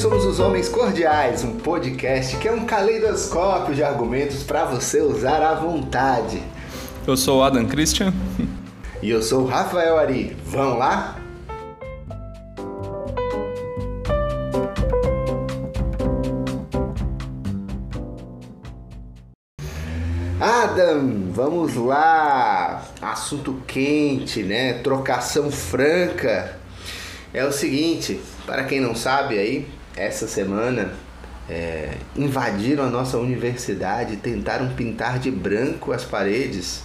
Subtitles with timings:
[0.00, 5.42] somos os Homens Cordiais, um podcast que é um caleidoscópio de argumentos para você usar
[5.42, 6.42] à vontade.
[7.06, 8.14] Eu sou o Adam Christian.
[9.02, 10.34] E eu sou o Rafael Ari.
[10.46, 11.16] Vamos lá?
[20.40, 22.86] Adam, vamos lá.
[23.02, 24.72] Assunto quente, né?
[24.82, 26.58] Trocação franca.
[27.34, 30.92] É o seguinte, para quem não sabe aí, essa semana
[31.48, 36.82] é, invadiram a nossa universidade, tentaram pintar de branco as paredes.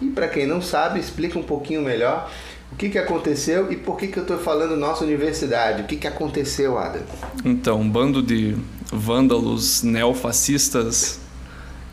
[0.00, 2.30] E para quem não sabe, explica um pouquinho melhor
[2.72, 5.82] o que, que aconteceu e por que, que eu estou falando nossa universidade.
[5.82, 7.02] O que, que aconteceu, Adam?
[7.44, 8.56] Então, um bando de
[8.92, 11.20] vândalos neofascistas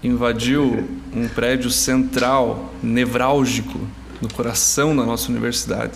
[0.04, 3.80] invadiu um prédio central, nevrálgico,
[4.22, 5.94] no coração da nossa universidade.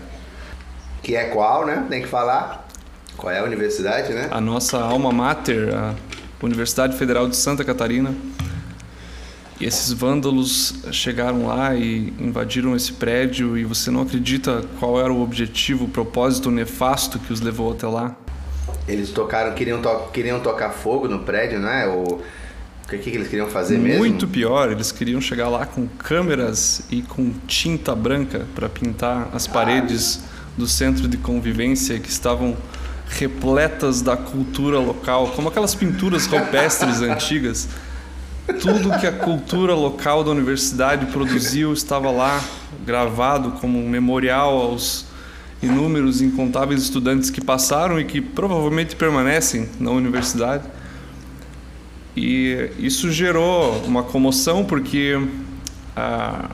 [1.01, 1.85] Que é qual, né?
[1.89, 2.68] Tem que falar.
[3.19, 4.29] Qual é a universidade, né?
[4.31, 5.93] A nossa alma mater, a
[6.41, 8.15] Universidade Federal de Santa Catarina.
[9.59, 15.11] E esses vândalos chegaram lá e invadiram esse prédio e você não acredita qual era
[15.11, 18.15] o objetivo, o propósito nefasto que os levou até lá.
[18.87, 21.87] Eles tocaram, queriam, to queriam tocar fogo no prédio, né?
[21.87, 22.21] Ou
[22.85, 24.05] o que, que eles queriam fazer Muito mesmo?
[24.05, 29.45] Muito pior, eles queriam chegar lá com câmeras e com tinta branca para pintar as
[29.45, 30.49] paredes ah.
[30.57, 32.55] do centro de convivência que estavam
[33.09, 37.67] repletas da cultura local, como aquelas pinturas rupestres antigas.
[38.61, 42.41] Tudo que a cultura local da universidade produziu estava lá
[42.85, 45.05] gravado como um memorial aos
[45.61, 50.63] inúmeros, incontáveis estudantes que passaram e que provavelmente permanecem na universidade.
[52.15, 55.19] E isso gerou uma comoção porque
[55.95, 56.49] ah,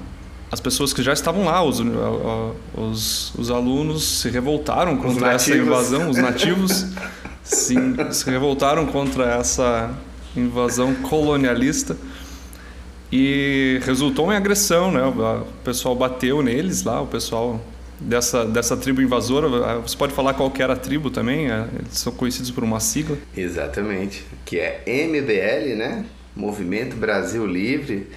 [0.51, 1.81] as pessoas que já estavam lá, os,
[2.75, 6.87] os, os alunos se revoltaram contra essa invasão, os nativos
[7.43, 9.92] sim, se revoltaram contra essa
[10.36, 11.97] invasão colonialista
[13.11, 15.03] e resultou em agressão, né?
[15.05, 17.61] O pessoal bateu neles lá, o pessoal
[17.99, 19.80] dessa, dessa tribo invasora.
[19.80, 21.52] Você pode falar qual era a tribo também?
[21.52, 23.17] É, eles são conhecidos por uma sigla.
[23.36, 26.05] Exatamente, que é MBL, né?
[26.36, 28.08] Movimento Brasil Livre.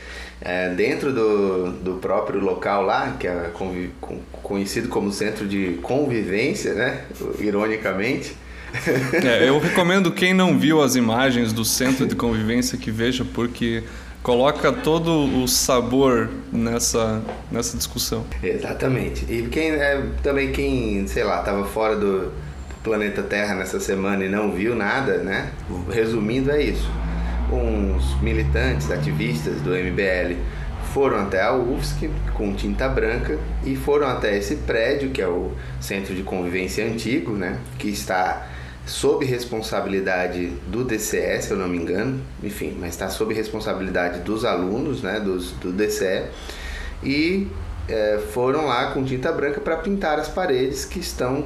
[0.40, 3.50] É, dentro do, do próprio local lá, que é
[4.42, 7.02] conhecido como centro de convivência, né?
[7.40, 8.36] Ironicamente.
[9.24, 13.82] É, eu recomendo quem não viu as imagens do centro de convivência que veja, porque
[14.22, 18.24] coloca todo o sabor nessa, nessa discussão.
[18.42, 19.24] Exatamente.
[19.28, 22.32] E quem é, também quem, sei lá, estava fora do
[22.82, 25.50] planeta Terra nessa semana e não viu nada, né?
[25.90, 26.88] Resumindo é isso.
[27.50, 30.36] Uns militantes, ativistas do MBL
[30.92, 35.52] foram até a UFSC com tinta branca e foram até esse prédio que é o
[35.80, 37.58] Centro de Convivência Antigo, né?
[37.78, 38.46] Que está
[38.88, 44.46] sob responsabilidade do DCE, se eu não me engano, enfim, mas está sob responsabilidade dos
[44.46, 46.24] alunos, né, dos, do DCE,
[47.04, 47.46] e
[47.86, 51.44] é, foram lá com tinta branca para pintar as paredes que estão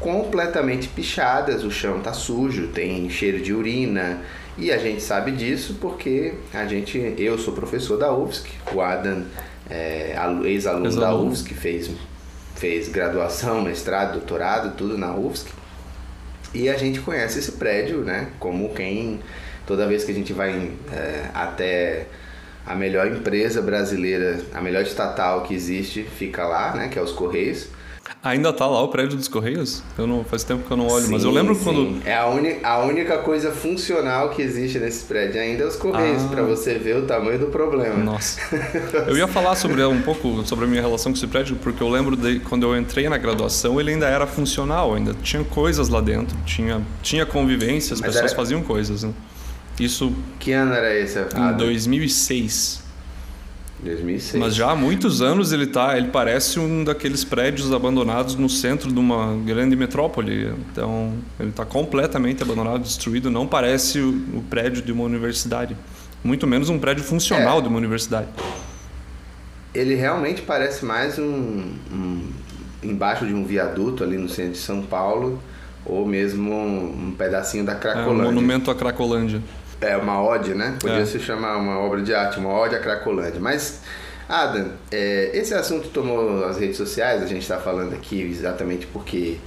[0.00, 4.22] completamente pichadas, o chão está sujo, tem cheiro de urina,
[4.58, 9.24] e a gente sabe disso porque a gente, eu sou professor da UFSC, o Adam
[9.68, 11.90] é ex-aluno ex da UFSC, fez,
[12.56, 15.50] fez graduação, mestrado, doutorado, tudo na UFSC.
[16.52, 18.30] E a gente conhece esse prédio, né?
[18.40, 19.20] Como quem
[19.66, 22.06] toda vez que a gente vai é, até
[22.66, 26.88] a melhor empresa brasileira, a melhor estatal que existe, fica lá, né?
[26.88, 27.68] Que é os Correios.
[28.22, 29.82] Ainda tá lá o prédio dos Correios?
[29.96, 31.64] Eu não faz tempo que eu não olho, sim, mas eu lembro sim.
[31.64, 35.76] quando é a, uni, a única coisa funcional que existe nesse prédio ainda é os
[35.76, 36.28] Correios, ah.
[36.28, 37.96] para você ver o tamanho do problema.
[37.96, 38.38] Nossa.
[39.08, 41.88] eu ia falar sobre um pouco sobre a minha relação com esse prédio, porque eu
[41.88, 46.02] lembro de quando eu entrei na graduação, ele ainda era funcional, ainda tinha coisas lá
[46.02, 48.36] dentro, tinha tinha convivência, as mas pessoas era...
[48.36, 49.14] faziam coisas, né?
[49.78, 51.18] Isso Que ano era esse?
[51.18, 52.89] Em 2006.
[53.82, 54.40] 2006.
[54.40, 58.92] Mas já há muitos anos ele tá, ele parece um daqueles prédios abandonados no centro
[58.92, 60.52] de uma grande metrópole.
[60.70, 65.76] Então, ele está completamente abandonado, destruído, não parece o, o, prédio de uma universidade,
[66.22, 67.62] muito menos um prédio funcional é.
[67.62, 68.28] de uma universidade.
[69.74, 72.28] Ele realmente parece mais um, um
[72.82, 75.40] embaixo de um viaduto ali no centro de São Paulo,
[75.84, 78.10] ou mesmo um, um pedacinho da Cracolândia.
[78.10, 79.42] É, um monumento à Cracolândia.
[79.80, 80.76] É, uma ode, né?
[80.78, 81.06] Podia é.
[81.06, 83.40] se chamar uma obra de arte, uma ode à Cracolândia.
[83.40, 83.80] Mas,
[84.28, 89.38] Adam, é, esse assunto tomou as redes sociais, a gente está falando aqui exatamente porque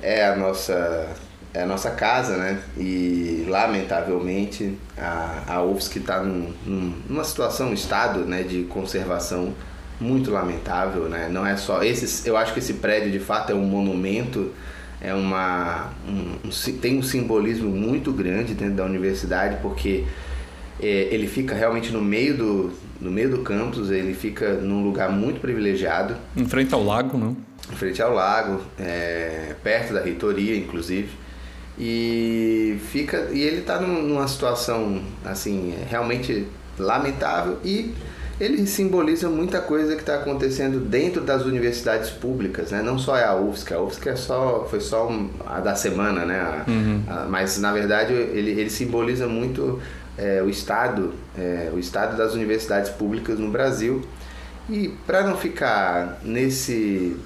[0.00, 1.08] é a nossa
[1.52, 2.60] é a nossa casa, né?
[2.76, 6.54] E lamentavelmente a, a UFSC está num,
[7.08, 9.52] numa situação, um estado né, de conservação
[10.00, 11.28] muito lamentável, né?
[11.28, 14.52] Não é só esses, eu acho que esse prédio de fato é um monumento
[15.00, 20.04] é uma um, um, tem um simbolismo muito grande dentro da universidade porque
[20.78, 25.10] é, ele fica realmente no meio do no meio do campus ele fica num lugar
[25.10, 26.16] muito privilegiado.
[26.36, 27.36] Em frente ao lago não?
[27.72, 31.08] Em frente ao lago é, perto da reitoria inclusive.
[31.78, 36.46] E fica e ele está numa situação assim realmente
[36.78, 37.94] lamentável e
[38.40, 42.80] ele simboliza muita coisa que está acontecendo dentro das universidades públicas, né?
[42.80, 45.10] Não só é a UFSC, a UFSC é só, foi só
[45.46, 46.40] a da semana, né?
[46.40, 47.02] A, uhum.
[47.06, 49.78] a, mas na verdade ele, ele simboliza muito
[50.16, 54.02] é, o estado, é, o estado das universidades públicas no Brasil.
[54.70, 57.16] E para não ficar nesse,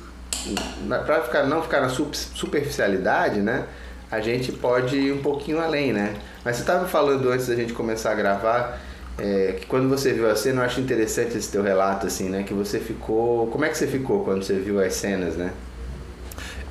[1.07, 3.67] para ficar não ficar na superficialidade, né?
[4.11, 6.15] A gente pode ir um pouquinho além, né?
[6.45, 8.81] Mas você estava falando antes da gente começar a gravar
[9.19, 12.43] é, que quando você viu a cena, eu acho interessante esse teu relato, assim, né?
[12.43, 13.47] Que você ficou...
[13.49, 15.53] Como é que você ficou quando você viu as cenas, né?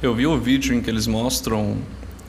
[0.01, 1.77] Eu vi o vídeo em que eles mostram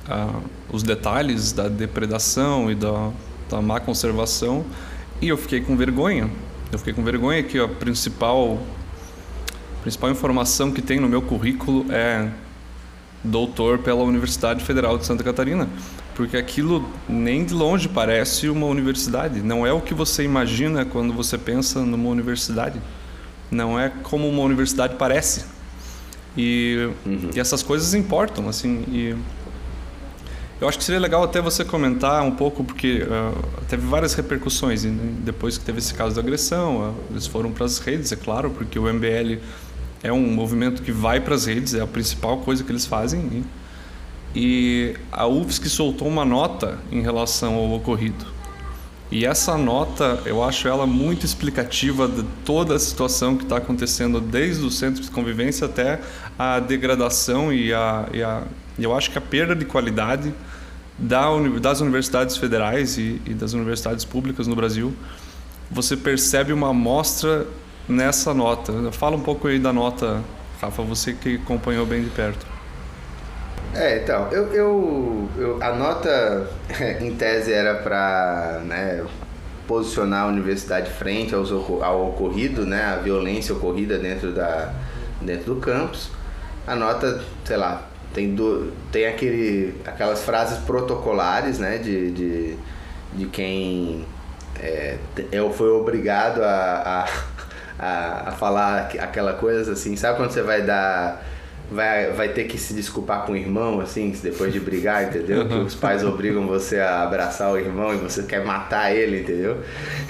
[0.09, 0.41] ah,
[0.71, 3.11] os detalhes da depredação e da,
[3.51, 4.65] da má conservação
[5.21, 6.31] e eu fiquei com vergonha.
[6.71, 8.59] Eu fiquei com vergonha que a principal,
[9.79, 12.29] a principal informação que tem no meu currículo é
[13.25, 15.69] doutor pela Universidade Federal de Santa Catarina
[16.15, 19.43] porque aquilo nem de longe parece uma universidade.
[19.43, 22.81] Não é o que você imagina quando você pensa numa universidade.
[23.51, 25.45] Não é como uma universidade parece.
[26.37, 27.31] E, uhum.
[27.35, 28.85] e essas coisas importam, assim.
[28.89, 29.17] E
[30.61, 34.85] eu acho que seria legal até você comentar um pouco, porque uh, teve várias repercussões.
[34.85, 34.97] Né?
[35.25, 38.51] Depois que teve esse caso da agressão, uh, eles foram para as redes, é claro,
[38.51, 39.41] porque o MBL
[40.03, 43.21] é um movimento que vai para as redes, é a principal coisa que eles fazem.
[43.21, 43.64] E,
[44.35, 48.35] e a UFSC soltou uma nota em relação ao ocorrido.
[49.11, 54.21] E essa nota, eu acho ela muito explicativa de toda a situação que está acontecendo,
[54.21, 56.01] desde o centro de convivência até
[56.39, 58.43] a degradação e a, e a
[58.77, 60.35] eu acho que a perda de qualidade
[60.99, 61.27] da,
[61.61, 64.93] das universidades federais e, e das universidades públicas no Brasil.
[65.71, 67.47] Você percebe uma amostra
[67.89, 68.91] nessa nota.
[68.91, 70.23] Fala um pouco aí da nota,
[70.61, 72.54] Rafa, você que acompanhou bem de perto.
[73.75, 76.49] É, então, eu, eu, eu a nota
[77.01, 79.05] em tese era para né,
[79.67, 84.73] posicionar a universidade frente aos, ao ocorrido, né, a violência ocorrida dentro, da,
[85.21, 86.11] dentro do campus.
[86.67, 92.57] A nota, sei lá, tem, do, tem aquele, aquelas frases protocolares né, de, de,
[93.13, 94.05] de quem
[94.61, 94.99] é,
[95.53, 97.09] foi obrigado a, a,
[97.85, 101.34] a, a falar aquela coisa assim, sabe quando você vai dar
[101.71, 105.47] vai, vai ter que se desculpar com o irmão, assim, depois de brigar, entendeu?
[105.49, 109.59] Que os pais obrigam você a abraçar o irmão e você quer matar ele, entendeu?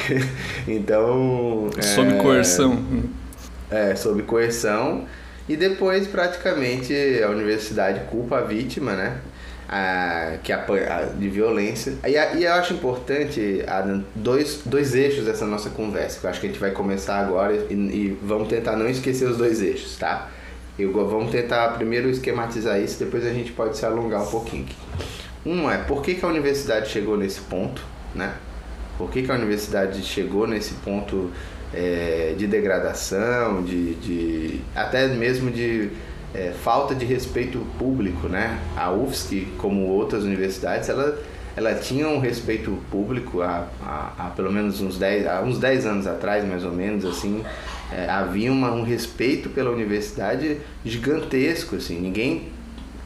[0.67, 1.71] então.
[1.81, 2.85] Sob é, coerção.
[3.71, 5.05] É, sob coerção.
[5.49, 9.19] E depois, praticamente, a universidade culpa a vítima, né?
[9.69, 11.95] A, que apanha, de violência.
[12.07, 16.41] E, e eu acho importante, Adam, dois, dois eixos dessa nossa conversa, que eu acho
[16.41, 19.97] que a gente vai começar agora e, e vamos tentar não esquecer os dois eixos,
[19.97, 20.29] tá?
[20.79, 24.67] Eu, vamos tentar primeiro esquematizar isso, depois a gente pode se alongar um pouquinho.
[25.47, 27.81] Um é por que, que a universidade chegou nesse ponto,
[28.15, 28.35] né?
[28.99, 31.31] Por que, que a universidade chegou nesse ponto
[31.73, 35.91] é, de degradação, de, de até mesmo de
[36.35, 38.59] é, falta de respeito público, né?
[38.77, 41.19] A UFSC, como outras universidades, ela,
[41.57, 45.87] ela tinha um respeito público há, há, há pelo menos uns 10, há uns 10
[45.87, 47.45] anos atrás, mais ou menos, assim,
[47.95, 52.49] é, havia uma, um respeito pela universidade gigantesco, assim, ninguém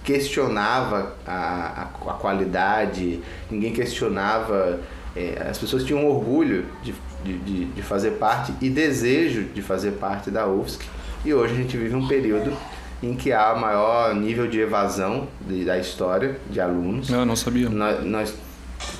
[0.02, 4.80] questionava a, a, a qualidade, ninguém questionava,
[5.14, 10.30] é, as pessoas tinham orgulho de, de, de, fazer parte e desejo de fazer parte
[10.30, 10.86] da UFSC.
[11.22, 12.56] E hoje a gente vive um período
[13.02, 17.10] em que há maior nível de evasão de, da história de alunos.
[17.10, 17.68] Eu não sabia.
[17.68, 18.34] Nós, nós,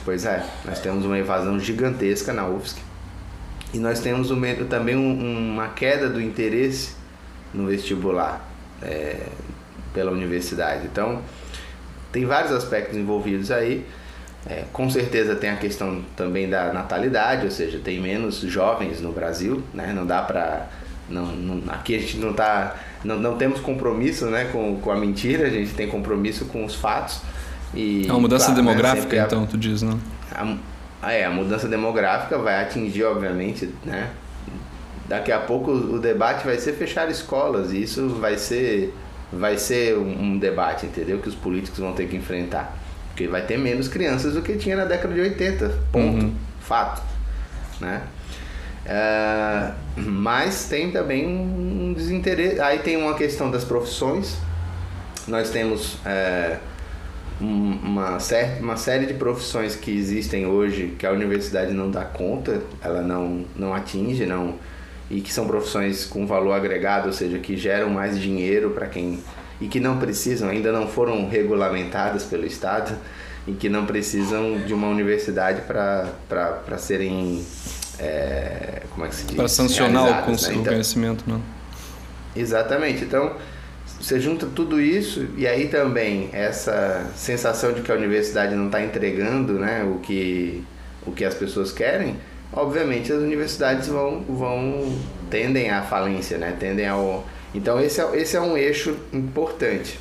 [0.05, 2.88] pois é, nós temos uma evasão gigantesca na UFSC.
[3.73, 6.93] E nós temos um, também um, uma queda do interesse
[7.53, 8.49] no vestibular
[8.83, 9.27] é,
[9.93, 10.87] pela universidade.
[10.87, 11.21] Então,
[12.11, 13.85] tem vários aspectos envolvidos aí.
[14.47, 19.13] É, com certeza tem a questão também da natalidade, ou seja, tem menos jovens no
[19.13, 19.93] Brasil, né?
[19.93, 20.69] Não dá para
[21.11, 24.97] não, não, aqui a gente não tá não, não temos compromisso né com, com a
[24.97, 27.21] mentira a gente tem compromisso com os fatos
[27.75, 29.99] e é uma mudança claro, né, demográfica né, então tu diz não
[30.35, 30.57] a,
[31.01, 34.11] ah, é, a mudança demográfica vai atingir, obviamente, né?
[35.07, 38.93] Daqui a pouco o debate vai ser fechar escolas e isso vai ser,
[39.33, 41.19] vai ser um, debate, entendeu?
[41.19, 42.77] Que os políticos vão ter que enfrentar.
[43.09, 46.35] Porque vai ter menos crianças do que tinha na década de 80, ponto, uhum.
[46.61, 47.03] fato,
[47.81, 48.03] né?
[48.85, 52.61] Uh, mas tem também um desinteresse.
[52.61, 54.37] Aí tem uma questão das profissões,
[55.27, 56.59] nós temos é,
[57.41, 58.19] uma,
[58.61, 63.45] uma série de profissões que existem hoje que a universidade não dá conta, ela não,
[63.57, 64.57] não atinge, não
[65.11, 69.19] e que são profissões com valor agregado, ou seja, que geram mais dinheiro para quem
[69.61, 72.97] e que não precisam, ainda não foram regulamentadas pelo Estado
[73.47, 77.45] e que não precisam de uma universidade para serem
[77.99, 79.37] é, como é que se diz?
[79.37, 80.37] Para sancionar o, né?
[80.51, 81.43] então, conhecimento, não?
[82.37, 83.05] Exatamente.
[83.05, 83.33] Então,
[84.01, 88.83] você junta tudo isso e aí também essa sensação de que a universidade não está
[88.83, 90.63] entregando né, o, que,
[91.07, 92.17] o que as pessoas querem,
[92.53, 94.97] obviamente as universidades vão, vão
[95.29, 96.57] tendem à falência, né?
[96.59, 97.27] tendem ao...
[97.55, 99.99] Então esse é, esse é um eixo importante.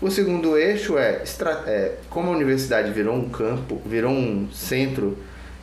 [0.00, 1.22] O segundo eixo é,
[1.66, 5.16] é como a universidade virou um campo, virou um centro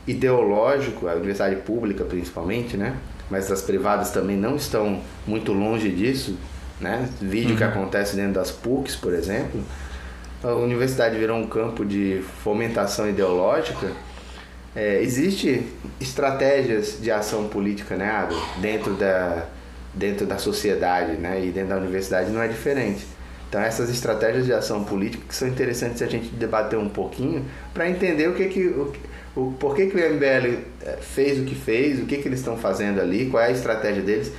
[0.06, 2.96] ideológico, a universidade pública principalmente, né?
[3.30, 6.36] mas as privadas também não estão muito longe disso,
[6.80, 7.08] né?
[7.20, 7.56] Vídeo uhum.
[7.56, 9.60] que acontece dentro das PUCs, por exemplo.
[10.42, 13.90] A universidade virou um campo de fomentação ideológica.
[14.74, 15.66] É, existe
[16.00, 18.28] estratégias de ação política, né,
[18.60, 19.46] dentro da
[19.94, 23.04] dentro da sociedade, né, e dentro da universidade não é diferente.
[23.48, 27.44] Então essas estratégias de ação política que são interessantes a gente debater um pouquinho
[27.74, 28.92] para entender o que que o,
[29.34, 32.38] o por que que o MBL é, fez o que fez, o que que eles
[32.38, 34.30] estão fazendo ali, qual é a estratégia deles.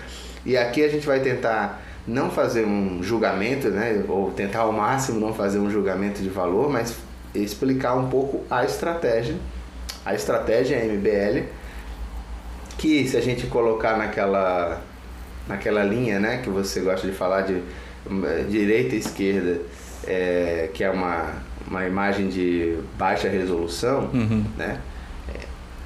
[0.46, 5.20] E aqui a gente vai tentar não fazer um julgamento, né, ou tentar ao máximo
[5.20, 6.96] não fazer um julgamento de valor, mas
[7.36, 9.36] explicar um pouco a estratégia,
[10.04, 11.44] a estratégia MBL,
[12.78, 14.82] que se a gente colocar naquela
[15.48, 17.62] naquela linha, né, que você gosta de falar de
[18.50, 19.62] direita e esquerda,
[20.08, 21.34] é, que é uma,
[21.68, 24.46] uma imagem de baixa resolução, uhum.
[24.56, 24.80] né,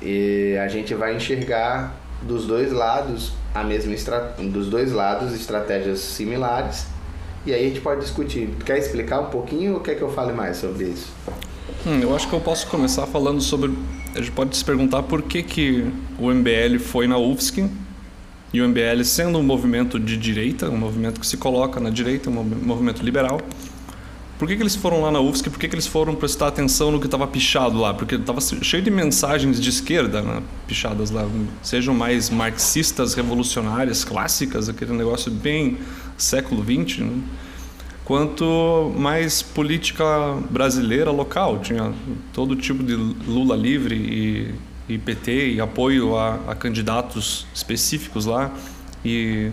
[0.01, 3.93] e a gente vai enxergar dos dois lados a mesma
[4.51, 6.85] dos dois lados estratégias similares
[7.45, 8.49] e aí a gente pode discutir.
[8.65, 11.11] Quer explicar um pouquinho ou quer que eu fale mais sobre isso?
[11.85, 13.73] Hum, eu acho que eu posso começar falando sobre.
[14.15, 15.85] A gente pode se perguntar por que, que
[16.17, 17.69] o MBL foi na UFSC
[18.53, 22.29] e o MBL sendo um movimento de direita, um movimento que se coloca na direita,
[22.29, 23.41] um movimento liberal,
[24.43, 25.49] por que, que eles foram lá na UFSC?
[25.49, 27.93] Por que, que eles foram prestar atenção no que estava pichado lá?
[27.93, 31.25] Porque estava cheio de mensagens de esquerda né, pichadas lá,
[31.61, 35.77] sejam mais marxistas, revolucionárias, clássicas, aquele negócio bem
[36.17, 37.23] século XX, né?
[38.03, 40.03] quanto mais política
[40.49, 41.59] brasileira local.
[41.59, 41.93] Tinha
[42.33, 48.53] todo tipo de Lula livre e, e PT e apoio a, a candidatos específicos lá.
[49.05, 49.51] E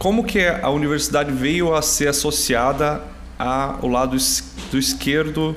[0.00, 3.02] como que a universidade veio a ser associada
[3.38, 4.16] ao lado
[4.70, 5.54] do esquerdo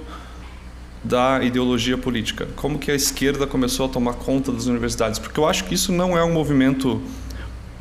[1.02, 2.50] da ideologia política?
[2.58, 5.18] Como que a esquerda começou a tomar conta das universidades?
[5.18, 7.02] Porque eu acho que isso não é um movimento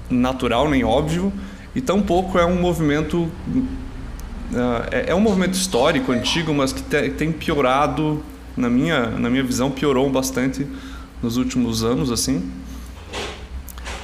[0.08, 1.32] natural nem óbvio
[1.74, 3.30] e tampouco é um movimento uh,
[4.92, 8.22] é, é, um movimento histórico antigo, mas que te, tem piorado
[8.56, 10.64] na minha na minha visão piorou bastante
[11.20, 12.52] nos últimos anos assim,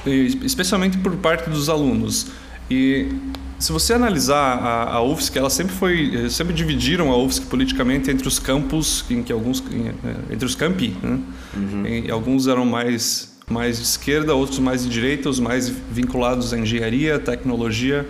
[0.05, 2.27] e, especialmente por parte dos alunos.
[2.69, 3.09] E
[3.57, 8.27] se você analisar a, a UFSC, ela sempre foi, sempre dividiram a UFSC politicamente entre
[8.27, 11.19] os campos, em que alguns, é, entre os campi, né?
[11.55, 11.85] Uhum.
[11.85, 16.59] E alguns eram mais mais de esquerda, outros mais de direita, os mais vinculados à
[16.59, 18.07] engenharia, tecnologia.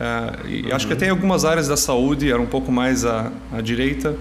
[0.00, 0.74] Uh, e uhum.
[0.74, 4.16] acho que até em algumas áreas da saúde era um pouco mais à, à direita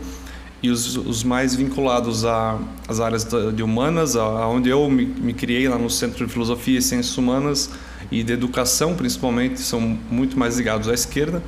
[0.62, 5.77] e os, os mais vinculados às áreas de humanas, onde eu me, me, criei lá
[5.77, 7.69] no Centro de Filosofia e Ciências Humanas
[8.12, 11.42] e de Educação, principalmente, são muito mais ligados à esquerda.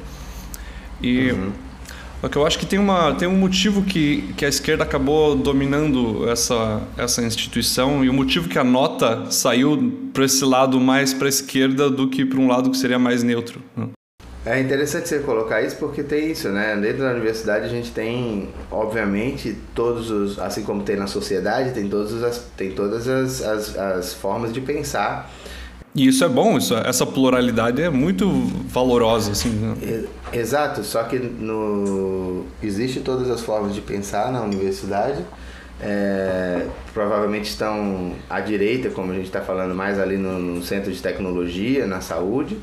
[1.02, 2.30] E uhum.
[2.30, 6.30] que eu acho que tem, uma, tem um motivo que, que a esquerda acabou dominando
[6.30, 11.28] essa, essa instituição e o motivo que a nota saiu para esse lado mais para
[11.28, 13.62] a esquerda do que para um lado que seria mais neutro.
[13.76, 13.90] Né?
[14.44, 16.76] É interessante você colocar isso porque tem isso, né?
[16.76, 21.88] Dentro da universidade a gente tem, obviamente, todos os, assim como tem na sociedade, tem
[21.88, 25.32] todas as, tem todas as, as, as formas de pensar.
[25.94, 28.30] E isso é bom, isso, essa pluralidade é muito
[28.68, 29.50] valorosa, assim.
[29.50, 30.06] Né?
[30.32, 35.24] Exato, só que no existe todas as formas de pensar na universidade.
[35.84, 40.92] É, provavelmente estão à direita, como a gente está falando mais ali no, no centro
[40.92, 42.58] de tecnologia, na saúde.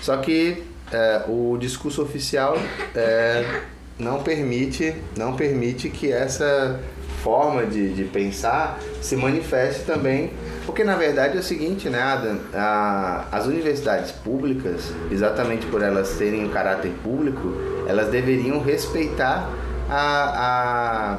[0.00, 0.62] Só que
[0.92, 2.58] é, o discurso oficial
[2.94, 3.62] é,
[3.98, 6.80] não permite não permite que essa
[7.22, 10.30] forma de, de pensar se manifeste também
[10.66, 16.16] porque na verdade é o seguinte né Adam a, as universidades públicas exatamente por elas
[16.16, 17.54] terem um caráter público
[17.86, 19.50] elas deveriam respeitar
[19.88, 21.18] a,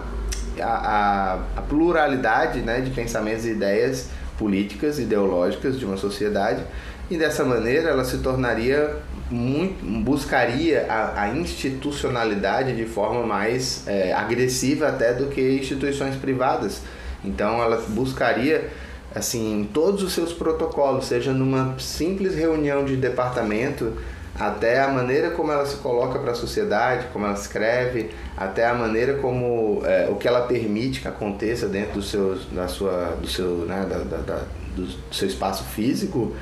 [0.59, 6.63] a, a, a pluralidade né, de pensamentos e ideias políticas, ideológicas de uma sociedade
[7.09, 8.97] e dessa maneira ela se tornaria
[9.29, 16.81] muito, buscaria a, a institucionalidade de forma mais é, agressiva até do que instituições privadas.
[17.23, 18.69] Então ela buscaria
[19.15, 23.93] assim todos os seus protocolos, seja numa simples reunião de departamento
[24.37, 28.73] até a maneira como ela se coloca para a sociedade, como ela escreve, até a
[28.73, 33.27] maneira como é, o que ela permite que aconteça dentro do seu, da sua, do
[33.27, 34.43] seu, né, da, da, da,
[34.75, 36.35] do seu espaço físico,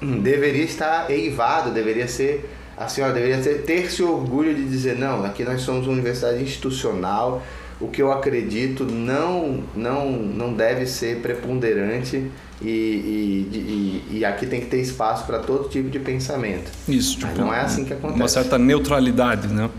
[0.00, 2.48] hum, deveria estar eivado, deveria ser
[2.78, 6.40] a senhora deveria ter, ter esse orgulho de dizer não, aqui nós somos uma universidade
[6.42, 7.42] institucional,
[7.80, 12.30] o que eu acredito não não não deve ser preponderante
[12.60, 16.70] e, e, e, e aqui tem que ter espaço para todo tipo de pensamento.
[16.88, 18.20] Isso, tipo, não é assim que acontece.
[18.20, 19.70] Uma certa neutralidade, né?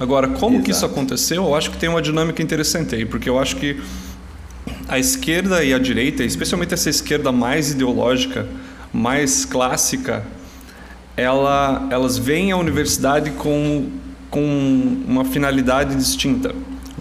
[0.00, 0.64] Agora, como Exato.
[0.64, 1.44] que isso aconteceu?
[1.44, 3.80] Eu acho que tem uma dinâmica interessante aí, porque eu acho que
[4.88, 8.46] a esquerda e a direita, especialmente essa esquerda mais ideológica,
[8.92, 10.24] mais clássica,
[11.16, 13.90] ela, elas veem a universidade com,
[14.30, 16.54] com uma finalidade distinta.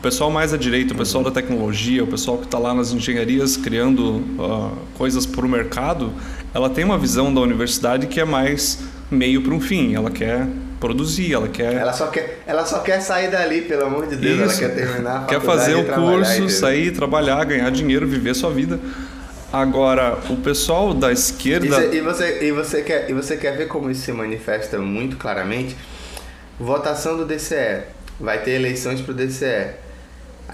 [0.07, 2.93] O pessoal mais à direita, o pessoal da tecnologia, o pessoal que está lá nas
[2.93, 6.13] engenharias criando uh, coisas para o mercado,
[6.53, 8.79] ela tem uma visão da universidade que é mais
[9.11, 9.95] meio para um fim.
[9.95, 10.47] Ela quer
[10.79, 11.73] produzir, ela quer.
[11.73, 14.53] Ela só quer, ela só quer sair dali, pelo amor de Deus.
[14.53, 14.63] Isso.
[14.63, 18.79] Ela quer terminar a Quer fazer o curso, sair, trabalhar, ganhar dinheiro, viver sua vida.
[19.51, 21.83] Agora, o pessoal da esquerda.
[21.93, 25.75] E, você, e, você quer, e você quer ver como isso se manifesta muito claramente?
[26.57, 27.81] Votação do DCE.
[28.17, 29.86] Vai ter eleições para o DCE.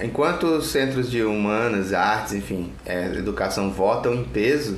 [0.02, 4.78] Enquanto os centros de humanas, artes, enfim, é, educação votam em peso,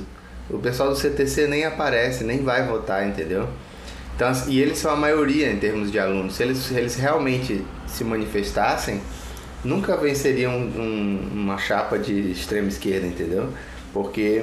[0.50, 3.48] o pessoal do CTC nem aparece, nem vai votar, entendeu?
[4.14, 6.36] Então, e eles são a maioria em termos de alunos.
[6.36, 9.00] Se eles, eles realmente se manifestassem,
[9.64, 13.52] nunca venceriam um, uma chapa de extrema esquerda, entendeu?
[13.92, 14.42] Porque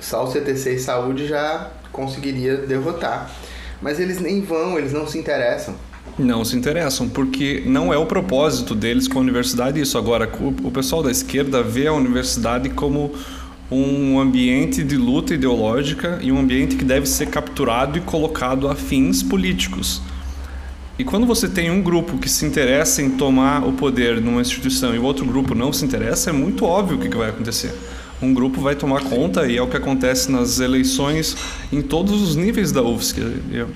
[0.00, 3.30] só o CTC e saúde já conseguiria derrotar.
[3.80, 5.74] Mas eles nem vão, eles não se interessam.
[6.20, 9.96] Não se interessam, porque não é o propósito deles com a universidade isso.
[9.96, 10.30] Agora,
[10.62, 13.12] o pessoal da esquerda vê a universidade como
[13.70, 18.74] um ambiente de luta ideológica e um ambiente que deve ser capturado e colocado a
[18.74, 20.02] fins políticos.
[20.98, 24.94] E quando você tem um grupo que se interessa em tomar o poder numa instituição
[24.94, 27.72] e o outro grupo não se interessa, é muito óbvio o que vai acontecer
[28.22, 31.36] um grupo vai tomar conta e é o que acontece nas eleições
[31.72, 33.20] em todos os níveis da UFSC.
[33.50, 33.68] Eu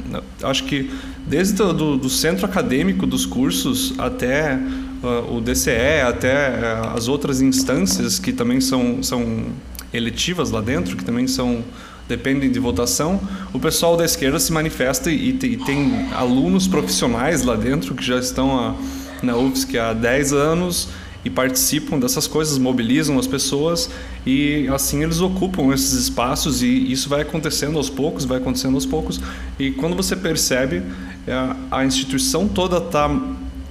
[0.42, 0.90] acho que
[1.26, 4.58] desde do, do centro acadêmico dos cursos até
[5.02, 9.46] uh, o DCE, até uh, as outras instâncias que também são, são
[9.92, 11.64] eletivas lá dentro, que também são
[12.06, 13.18] dependem de votação,
[13.50, 18.18] o pessoal da esquerda se manifesta e, e tem alunos profissionais lá dentro que já
[18.18, 18.74] estão a,
[19.22, 20.88] na UFSC há 10 anos
[21.24, 23.88] e participam dessas coisas, mobilizam as pessoas
[24.26, 28.84] e assim eles ocupam esses espaços e isso vai acontecendo aos poucos, vai acontecendo aos
[28.84, 29.20] poucos
[29.58, 30.82] e quando você percebe
[31.26, 33.08] é, a instituição toda está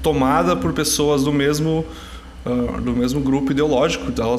[0.02, 1.86] tomada por pessoas do mesmo
[2.46, 4.36] uh, do mesmo grupo ideológico, ela,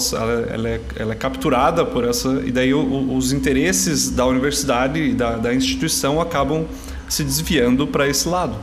[0.51, 5.15] ela, é, ela é capturada por essa e daí o, os interesses da universidade e
[5.15, 6.67] da, da instituição acabam
[7.09, 8.57] se desviando para esse lado.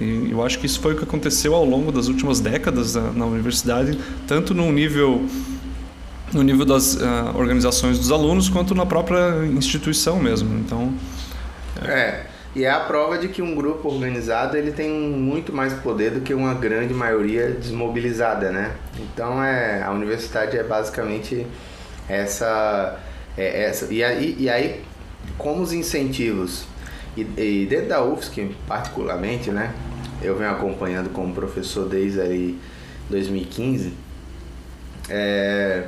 [0.00, 3.12] E eu acho que isso foi o que aconteceu ao longo das últimas décadas na,
[3.12, 5.26] na universidade, tanto no nível
[6.32, 10.58] no nível das uh, organizações dos alunos quanto na própria instituição mesmo.
[10.58, 10.92] Então
[11.82, 11.90] é.
[11.90, 12.26] é.
[12.54, 16.20] e é a prova de que um grupo organizado ele tem muito mais poder do
[16.20, 18.72] que uma grande maioria desmobilizada, né?
[18.98, 21.46] Então é a universidade é basicamente
[22.08, 22.98] essa
[23.38, 24.82] é essa e aí, e aí
[25.38, 26.66] como os incentivos
[27.16, 29.72] e, e dentro da UFSC, particularmente, né?
[30.26, 32.58] Eu venho acompanhando como professor desde aí
[33.08, 33.92] 2015.
[35.08, 35.84] É,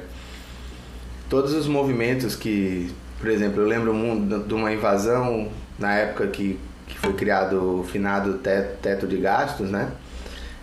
[1.29, 5.49] todos os movimentos que, por exemplo, eu lembro de uma invasão
[5.79, 9.91] na época que, que foi criado o finado teto, teto de gastos, né?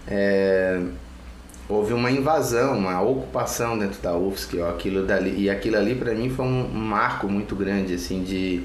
[0.08, 0.82] É,
[1.68, 6.14] houve uma invasão, uma ocupação dentro da UFSC, ó, aquilo dali, e aquilo ali para
[6.14, 8.64] mim foi um marco muito grande assim de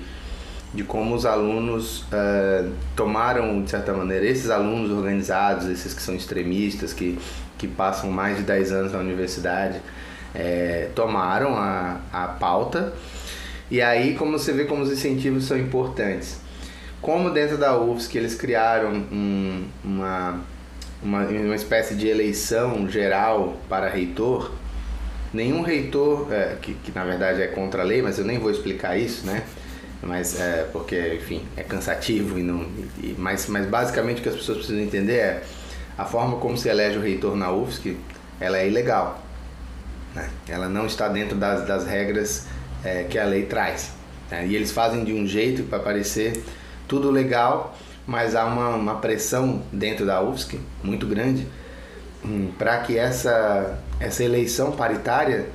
[0.73, 6.15] de como os alunos uh, tomaram, de certa maneira, esses alunos organizados, esses que são
[6.15, 7.19] extremistas, que,
[7.59, 9.81] que passam mais de 10 anos na universidade,
[10.33, 12.93] é, tomaram a, a pauta.
[13.69, 16.39] E aí, como você vê como os incentivos são importantes.
[17.03, 20.41] Como dentro da UFSC eles criaram um, uma,
[21.03, 24.53] uma, uma espécie de eleição geral para reitor,
[25.33, 28.51] nenhum reitor, é, que, que na verdade é contra a lei, mas eu nem vou
[28.51, 29.43] explicar isso, né?
[30.03, 32.63] Mas é porque enfim é cansativo e não
[33.03, 35.43] e, mas mas basicamente o que as pessoas precisam entender é
[35.99, 37.97] a forma como se elege o reitor na UFSC
[38.41, 39.23] ela é ilegal
[40.15, 40.29] né?
[40.49, 42.47] ela não está dentro das, das regras
[42.85, 43.93] é, que a lei traz.
[44.31, 44.47] Né?
[44.47, 46.43] E eles fazem de um jeito para parecer
[46.89, 51.47] tudo legal, mas há uma, uma pressão dentro da UFSC muito grande
[52.25, 55.47] hum, para que essa, essa eleição paritária,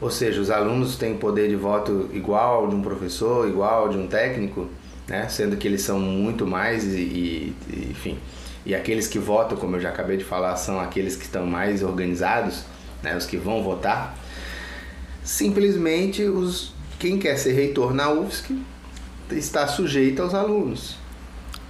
[0.00, 4.06] ou seja, os alunos têm poder de voto igual de um professor, igual de um
[4.06, 4.68] técnico,
[5.08, 5.28] né?
[5.28, 7.56] sendo que eles são muito mais e, e
[7.90, 8.18] enfim.
[8.64, 11.82] E aqueles que votam, como eu já acabei de falar, são aqueles que estão mais
[11.82, 12.64] organizados,
[13.02, 13.16] né?
[13.16, 14.16] os que vão votar.
[15.22, 18.54] Simplesmente os quem quer ser reitor na UFSC
[19.30, 20.96] está sujeito aos alunos.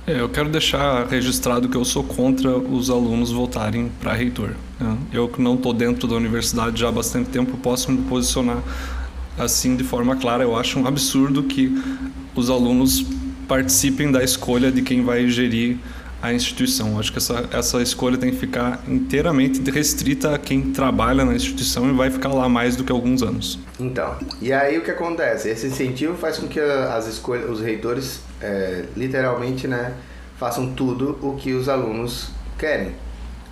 [0.06, 4.54] É, eu quero deixar registrado que eu sou contra os alunos votarem para reitor.
[4.78, 4.96] Né?
[5.12, 8.62] Eu que não estou dentro da universidade já há bastante tempo posso me posicionar
[9.36, 10.44] assim de forma clara.
[10.44, 11.76] Eu acho um absurdo que
[12.36, 13.04] os alunos
[13.48, 15.76] participem da escolha de quem vai gerir
[16.20, 16.98] a instituição.
[16.98, 21.88] Acho que essa, essa escolha tem que ficar inteiramente restrita a quem trabalha na instituição
[21.88, 23.58] e vai ficar lá mais do que alguns anos.
[23.78, 25.48] Então, e aí o que acontece?
[25.48, 29.94] Esse incentivo faz com que as escolhas, os reitores, é, literalmente, né,
[30.38, 32.94] façam tudo o que os alunos querem,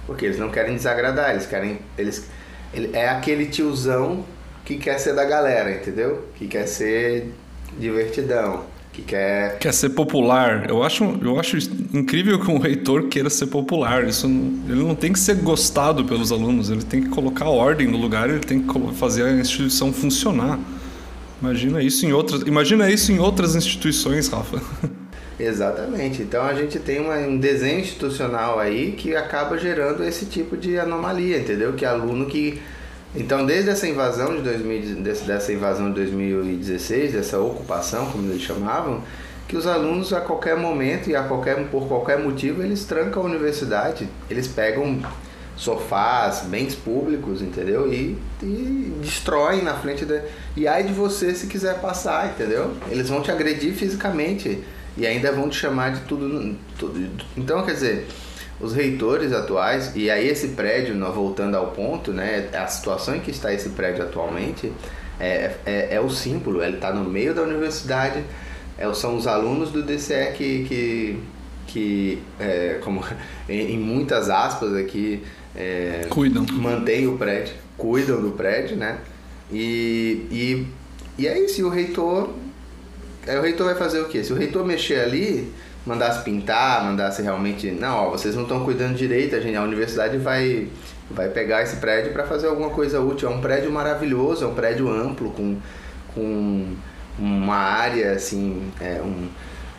[0.06, 2.26] porque eles não querem desagradar, eles querem, eles,
[2.72, 4.24] ele, é aquele tiozão
[4.64, 6.26] que quer ser da galera, entendeu?
[6.36, 7.32] Que quer ser
[7.78, 8.64] divertidão
[8.94, 10.70] que quer quer ser popular.
[10.70, 11.58] Eu acho, eu acho
[11.92, 14.04] incrível que um reitor queira ser popular.
[14.04, 17.88] Isso não, ele não tem que ser gostado pelos alunos, ele tem que colocar ordem
[17.88, 20.60] no lugar, ele tem que fazer a instituição funcionar.
[21.42, 24.62] Imagina isso em outras, imagina isso em outras instituições, Rafa.
[25.38, 26.22] Exatamente.
[26.22, 30.78] Então a gente tem uma, um desenho institucional aí que acaba gerando esse tipo de
[30.78, 31.72] anomalia, entendeu?
[31.72, 32.62] Que aluno que
[33.16, 39.02] então, desde essa invasão de 2000, dessa invasão de 2016, dessa ocupação, como eles chamavam,
[39.46, 43.26] que os alunos a qualquer momento e a qualquer por qualquer motivo eles trancam a
[43.26, 45.00] universidade, eles pegam
[45.56, 47.92] sofás, bens públicos, entendeu?
[47.92, 50.20] E, e destroem na frente da
[50.56, 52.72] e aí de você se quiser passar, entendeu?
[52.90, 54.64] Eles vão te agredir fisicamente
[54.96, 57.08] e ainda vão te chamar de tudo, tudo.
[57.36, 58.06] Então, quer dizer,
[58.60, 63.30] os reitores atuais, e aí esse prédio, voltando ao ponto, né, a situação em que
[63.30, 64.72] está esse prédio atualmente
[65.18, 68.22] é, é, é o símbolo, ele está no meio da universidade,
[68.78, 71.18] é, são os alunos do DCE que, que,
[71.66, 73.04] que é, como
[73.48, 75.22] em, em, muitas aspas aqui,
[75.54, 76.46] é, cuidam.
[76.52, 78.98] mantém o prédio, cuidam do prédio, né?
[79.52, 80.66] E, e,
[81.18, 82.30] e é isso, e o reitor,
[83.26, 84.24] o reitor vai fazer o quê?
[84.24, 85.52] Se o reitor mexer ali,
[85.86, 90.16] mandasse pintar, mandasse realmente, não, ó, vocês não estão cuidando direito, a, gente, a universidade
[90.18, 90.68] vai
[91.10, 93.28] vai pegar esse prédio para fazer alguma coisa útil.
[93.28, 95.58] É um prédio maravilhoso, é um prédio amplo com,
[96.14, 96.66] com
[97.18, 99.28] uma área assim, é um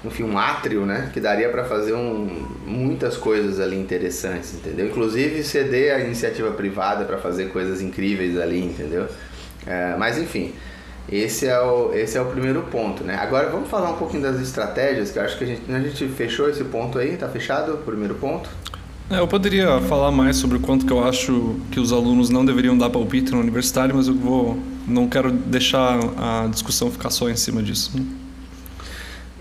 [0.08, 2.28] enfim, um átrio, né, que daria para fazer um,
[2.66, 4.86] muitas coisas ali interessantes, entendeu?
[4.86, 9.08] Inclusive ceder a iniciativa privada para fazer coisas incríveis ali, entendeu?
[9.66, 10.54] É, mas enfim,
[11.10, 13.16] esse é, o, esse é o primeiro ponto, né?
[13.16, 16.08] Agora vamos falar um pouquinho das estratégias, que eu acho que a gente, a gente
[16.10, 18.50] fechou esse ponto aí, tá fechado o primeiro ponto?
[19.10, 22.44] É, eu poderia falar mais sobre o quanto que eu acho que os alunos não
[22.44, 27.30] deveriam dar palpite no universitário, mas eu vou não quero deixar a discussão ficar só
[27.30, 27.92] em cima disso.
[27.96, 28.06] Né?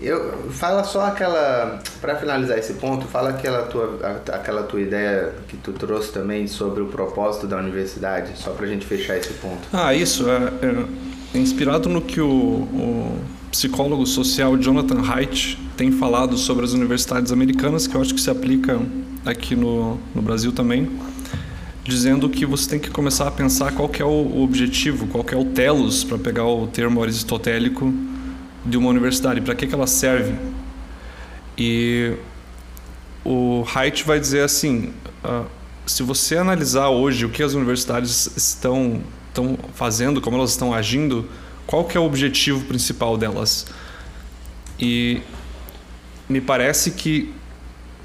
[0.01, 5.57] Eu fala só aquela para finalizar esse ponto, fala aquela tua aquela tua ideia que
[5.57, 9.67] tu trouxe também sobre o propósito da universidade, só para a gente fechar esse ponto.
[9.73, 13.19] Ah, isso é, é inspirado no que o, o
[13.51, 18.29] psicólogo social Jonathan Haidt tem falado sobre as universidades americanas, que eu acho que se
[18.29, 18.79] aplica
[19.25, 20.89] aqui no, no Brasil também,
[21.83, 25.45] dizendo que você tem que começar a pensar qual é o objetivo, qual é o
[25.45, 27.93] telos, para pegar o termo aristotélico,
[28.65, 30.33] de uma universidade, para que, que ela serve.
[31.57, 32.13] E
[33.23, 34.91] o Haidt vai dizer assim,
[35.23, 35.45] uh,
[35.85, 39.01] se você analisar hoje o que as universidades estão
[39.35, 41.27] estão fazendo, como elas estão agindo,
[41.67, 43.67] qual que é o objetivo principal delas.
[44.79, 45.21] E
[46.29, 47.33] me parece que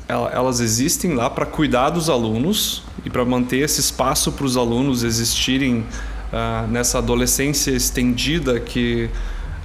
[0.08, 5.04] elas existem lá para cuidar dos alunos e para manter esse espaço para os alunos
[5.04, 5.78] existirem
[6.32, 9.08] uh, nessa adolescência estendida que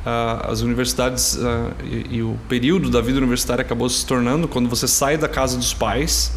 [0.05, 4.69] uh, as universidades uh, e, e, o período da vida universitária acabou se tornando quando
[4.69, 6.31] você sai da casa dos pais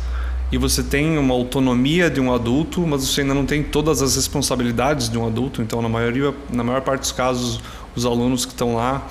[0.51, 4.17] e você tem uma autonomia de um adulto, mas você ainda não tem todas as
[4.17, 5.61] responsabilidades de um adulto.
[5.61, 7.61] Então, na maioria, na maior parte dos casos,
[7.95, 9.07] os alunos que estão lá,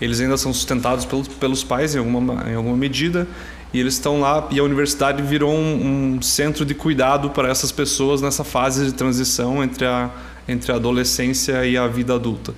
[0.00, 3.26] eles ainda são sustentados pelos, pelos pais em alguma, em alguma medida
[3.72, 7.70] e eles estão lá e a universidade virou um, um, centro de cuidado para essas
[7.70, 10.10] pessoas nessa fase de transição entre a
[10.48, 12.54] entre a adolescência e a vida adulta.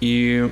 [0.00, 0.46] E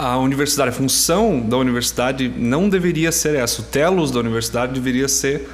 [0.00, 3.60] a universidade, a função da universidade não deveria ser essa.
[3.60, 5.46] O telos da universidade deveria ser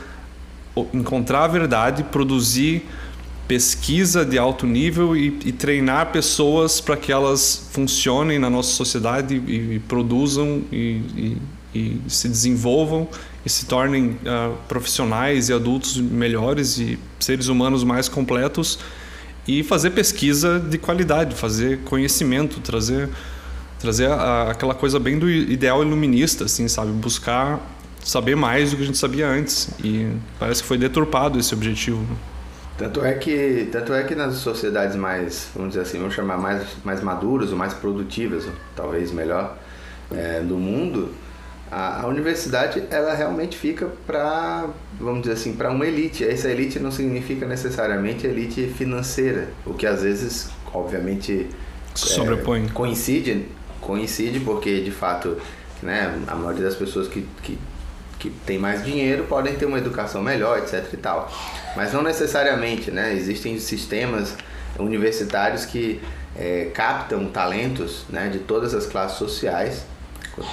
[0.95, 2.87] encontrar a verdade, produzir
[3.49, 9.35] pesquisa de alto nível e, e treinar pessoas para que elas funcionem na nossa sociedade
[9.35, 11.37] e, e produzam e,
[11.75, 13.09] e, se desenvolvam
[13.45, 18.79] e se tornem uh, profissionais e adultos melhores e seres humanos mais completos
[19.47, 23.09] e fazer pesquisa de qualidade, fazer conhecimento, trazer
[23.87, 27.61] trazer a, aquela coisa bem do ideal iluminista, assim, sabe, buscar
[28.05, 29.69] saber mais do que a gente sabia antes.
[29.83, 32.05] E parece que foi deturpado esse objetivo.
[32.77, 36.63] Tanto é que tanto é que nas sociedades mais vamos dizer assim vamos chamar mais
[36.85, 38.45] mais maduras ou mais produtivas
[38.75, 39.57] talvez melhor
[40.15, 41.09] é, do mundo
[41.71, 44.69] a, a, universidade ela realmente fica para
[45.01, 46.23] vamos dizer assim para uma elite.
[46.23, 51.49] Essa elite não significa necessariamente elite financeira o que às vezes obviamente
[51.95, 52.67] sobrepõe.
[52.67, 53.47] é, coincide
[53.87, 55.37] coincide porque de fato
[55.83, 57.59] né a maioria das pessoas que, que
[58.19, 61.31] que tem mais dinheiro podem ter uma educação melhor etc e tal.
[61.77, 64.35] Mas não necessariamente né existem sistemas
[64.79, 66.01] universitários que
[66.39, 69.85] é, captam talentos né, de todas as classes sociais.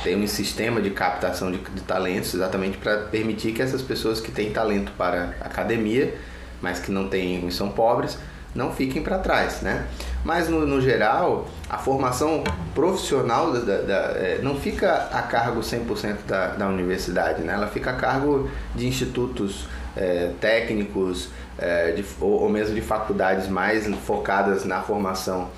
[0.02, 4.32] Tem um sistema de captação de, de talentos exatamente para permitir que essas pessoas que
[4.32, 6.16] têm talento para academia,
[6.62, 8.18] mas que não têm, são pobres,
[8.56, 9.88] não fiquem para trás, né?
[10.24, 15.62] Mas no, no, geral, a formação profissional da, da, da, é, não fica a cargo
[15.62, 17.54] 100% da, da universidade, né?
[17.54, 23.48] Ela fica a cargo de institutos é, técnicos é, de, ou, ou, mesmo de faculdades
[23.48, 25.50] mais focadas na formação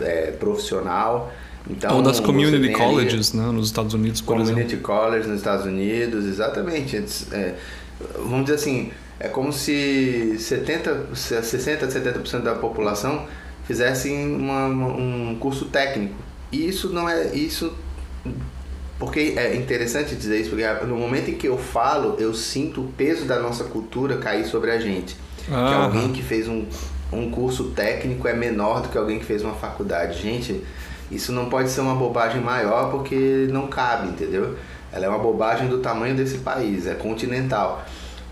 [0.00, 1.32] é, profissional.
[1.68, 4.82] Então, Ou das community colleges, né, nos Estados Unidos, por community exemplo.
[4.82, 6.96] Community colleges nos Estados Unidos, exatamente.
[7.32, 7.54] É,
[8.18, 13.26] vamos dizer assim, é como se 70, 60, 70% da população
[13.66, 16.14] fizessem uma, um curso técnico.
[16.52, 17.74] E isso não é isso
[18.98, 22.88] porque é interessante dizer isso, porque no momento em que eu falo, eu sinto o
[22.92, 25.16] peso da nossa cultura cair sobre a gente.
[25.50, 26.64] Ah, que alguém que fez um,
[27.12, 30.22] um curso técnico é menor do que alguém que fez uma faculdade.
[30.22, 30.64] Gente,
[31.10, 34.56] isso não pode ser uma bobagem maior porque não cabe, entendeu?
[34.90, 37.84] Ela é uma bobagem do tamanho desse país, é continental.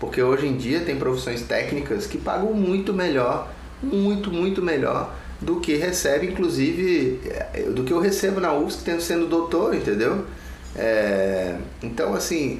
[0.05, 5.59] Porque hoje em dia tem profissões técnicas que pagam muito melhor, muito, muito melhor do
[5.59, 7.19] que recebe, inclusive,
[7.53, 10.25] é, do que eu recebo na UFSC tendo sendo doutor, entendeu?
[10.75, 12.59] É, então, assim,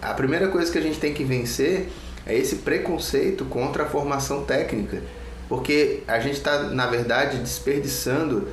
[0.00, 1.88] a primeira coisa que a gente tem que vencer
[2.24, 5.02] é esse preconceito contra a formação técnica,
[5.48, 8.46] porque a gente está, na verdade, desperdiçando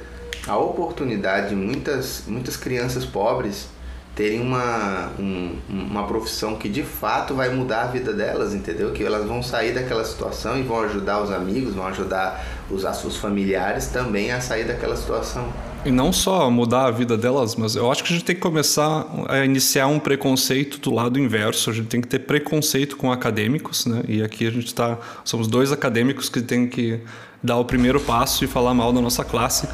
[0.47, 3.67] a oportunidade de muitas, muitas crianças pobres
[4.15, 8.91] terem uma, um, uma profissão que de fato vai mudar a vida delas, entendeu?
[8.91, 13.17] Que elas vão sair daquela situação e vão ajudar os amigos, vão ajudar os, os
[13.17, 15.51] familiares também a sair daquela situação.
[15.85, 18.41] E não só mudar a vida delas, mas eu acho que a gente tem que
[18.41, 21.69] começar a iniciar um preconceito do lado inverso.
[21.69, 24.01] A gente tem que ter preconceito com acadêmicos, né?
[24.07, 27.01] E aqui a gente está, somos dois acadêmicos que tem que
[27.41, 29.67] dar o primeiro passo e falar mal da nossa classe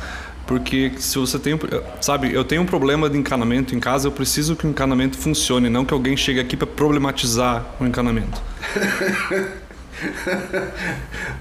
[0.49, 1.59] porque se você tem,
[2.01, 5.69] sabe, eu tenho um problema de encanamento em casa, eu preciso que o encanamento funcione,
[5.69, 8.41] não que alguém chegue aqui para problematizar o encanamento.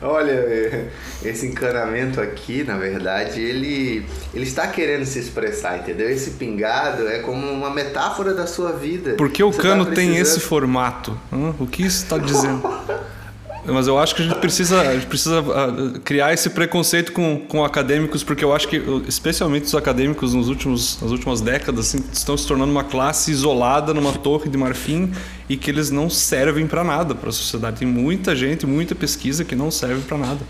[0.02, 0.90] Olha,
[1.24, 6.10] esse encanamento aqui, na verdade, ele, ele está querendo se expressar, entendeu?
[6.10, 9.14] Esse pingado é como uma metáfora da sua vida.
[9.14, 11.18] Porque o Você tá cano tá tem esse formato?
[11.58, 12.62] O que isso está dizendo?
[13.72, 17.40] Mas eu acho que a gente precisa, a gente precisa uh, criar esse preconceito com,
[17.46, 22.04] com acadêmicos, porque eu acho que, especialmente os acadêmicos nos últimos, nas últimas décadas, assim,
[22.12, 25.12] estão se tornando uma classe isolada numa torre de marfim
[25.48, 27.78] e que eles não servem para nada para a sociedade.
[27.78, 30.40] Tem muita gente, muita pesquisa que não serve para nada.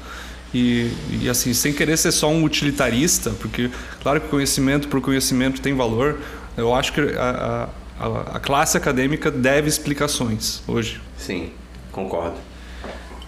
[0.55, 3.71] E, e, assim, sem querer ser só um utilitarista, porque,
[4.03, 6.19] claro que conhecimento por conhecimento tem valor,
[6.57, 7.69] eu acho que a,
[8.01, 11.01] a, a classe acadêmica deve explicações hoje.
[11.19, 11.51] Sim,
[11.93, 12.48] concordo.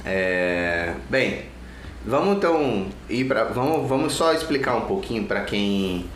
[0.05, 1.45] É, bem,
[2.07, 6.07] vamos então ir para vamos, vamos só explicar um pouquinho para quem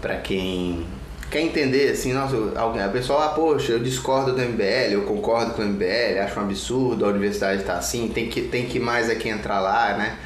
[0.00, 0.86] para quem
[1.30, 5.54] quer entender assim, nossa, alguém, a pessoa, ah, poxa, eu discordo do MBL, eu concordo
[5.54, 8.78] com o MBL, acho um absurdo a universidade estar tá assim, tem que tem que
[8.78, 10.16] mais aqui entrar lá, né?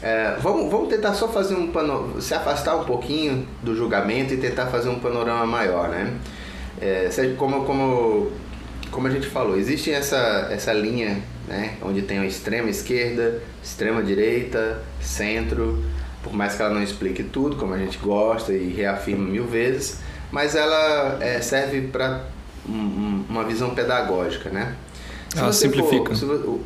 [0.00, 4.36] É, vamos, vamos tentar só fazer um pano, se afastar um pouquinho do julgamento e
[4.36, 6.14] tentar fazer um panorama maior, né?
[6.80, 8.30] É, como, como,
[8.90, 11.76] como a gente falou, existe essa, essa linha né?
[11.82, 15.82] onde tem a extrema esquerda, extrema direita, centro,
[16.22, 19.98] por mais que ela não explique tudo, como a gente gosta e reafirma mil vezes,
[20.30, 22.26] mas ela é, serve para
[22.68, 24.76] um, uma visão pedagógica, né?
[25.30, 26.14] Se ela simplifica.
[26.14, 26.60] For,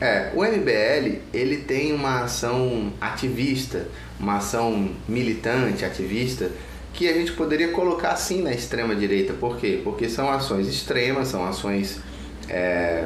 [0.00, 3.86] é, o MBL ele tem uma ação ativista,
[4.18, 6.50] uma ação militante, ativista,
[6.94, 9.34] que a gente poderia colocar assim na extrema direita.
[9.34, 9.80] Por quê?
[9.82, 12.00] Porque são ações extremas, são ações
[12.48, 13.04] é,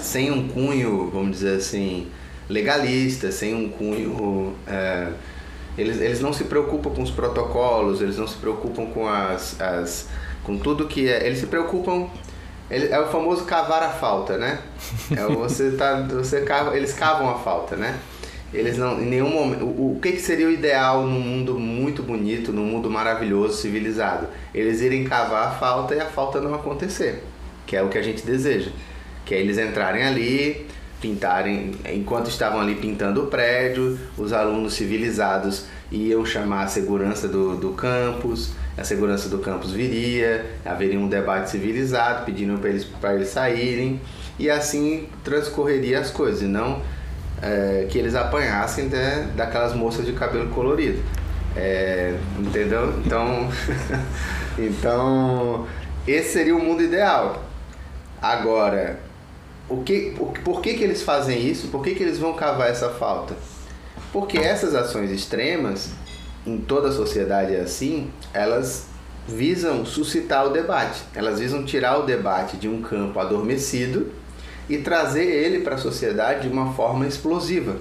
[0.00, 2.08] sem um cunho, vamos dizer assim,
[2.48, 4.54] legalista, sem um cunho.
[4.66, 5.08] É,
[5.78, 10.08] eles, eles não se preocupam com os protocolos, eles não se preocupam com as, as
[10.42, 11.26] com tudo que é.
[11.26, 12.08] Eles se preocupam.
[12.70, 14.60] Ele, é o famoso cavar a falta, né?
[15.10, 17.98] É você tá, você cava, eles cavam a falta, né?
[18.52, 19.64] Eles não, em nenhum momento.
[19.64, 24.28] O, o que, que seria o ideal num mundo muito bonito, num mundo maravilhoso, civilizado?
[24.54, 27.22] Eles irem cavar a falta e a falta não acontecer,
[27.66, 28.70] que é o que a gente deseja.
[29.30, 30.66] Que é eles entrarem ali,
[31.00, 37.54] pintarem, enquanto estavam ali pintando o prédio, os alunos civilizados iam chamar a segurança do,
[37.54, 43.28] do campus, a segurança do campus viria, haveria um debate civilizado, pedindo para eles, eles
[43.28, 44.00] saírem,
[44.36, 46.82] e assim transcorreria as coisas, e não
[47.40, 51.00] é, que eles apanhassem de, daquelas moças de cabelo colorido.
[51.54, 53.00] É, entendeu?
[53.06, 53.48] Então,
[54.58, 55.68] então,
[56.04, 57.44] esse seria o mundo ideal.
[58.20, 59.08] Agora,
[59.70, 61.68] o que, por, por que, que eles fazem isso?
[61.68, 63.34] Por que, que eles vão cavar essa falta?
[64.12, 65.90] Porque essas ações extremas,
[66.44, 68.86] em toda a sociedade é assim, elas
[69.28, 71.00] visam suscitar o debate.
[71.14, 74.10] Elas visam tirar o debate de um campo adormecido
[74.68, 77.76] e trazer ele para a sociedade de uma forma explosiva.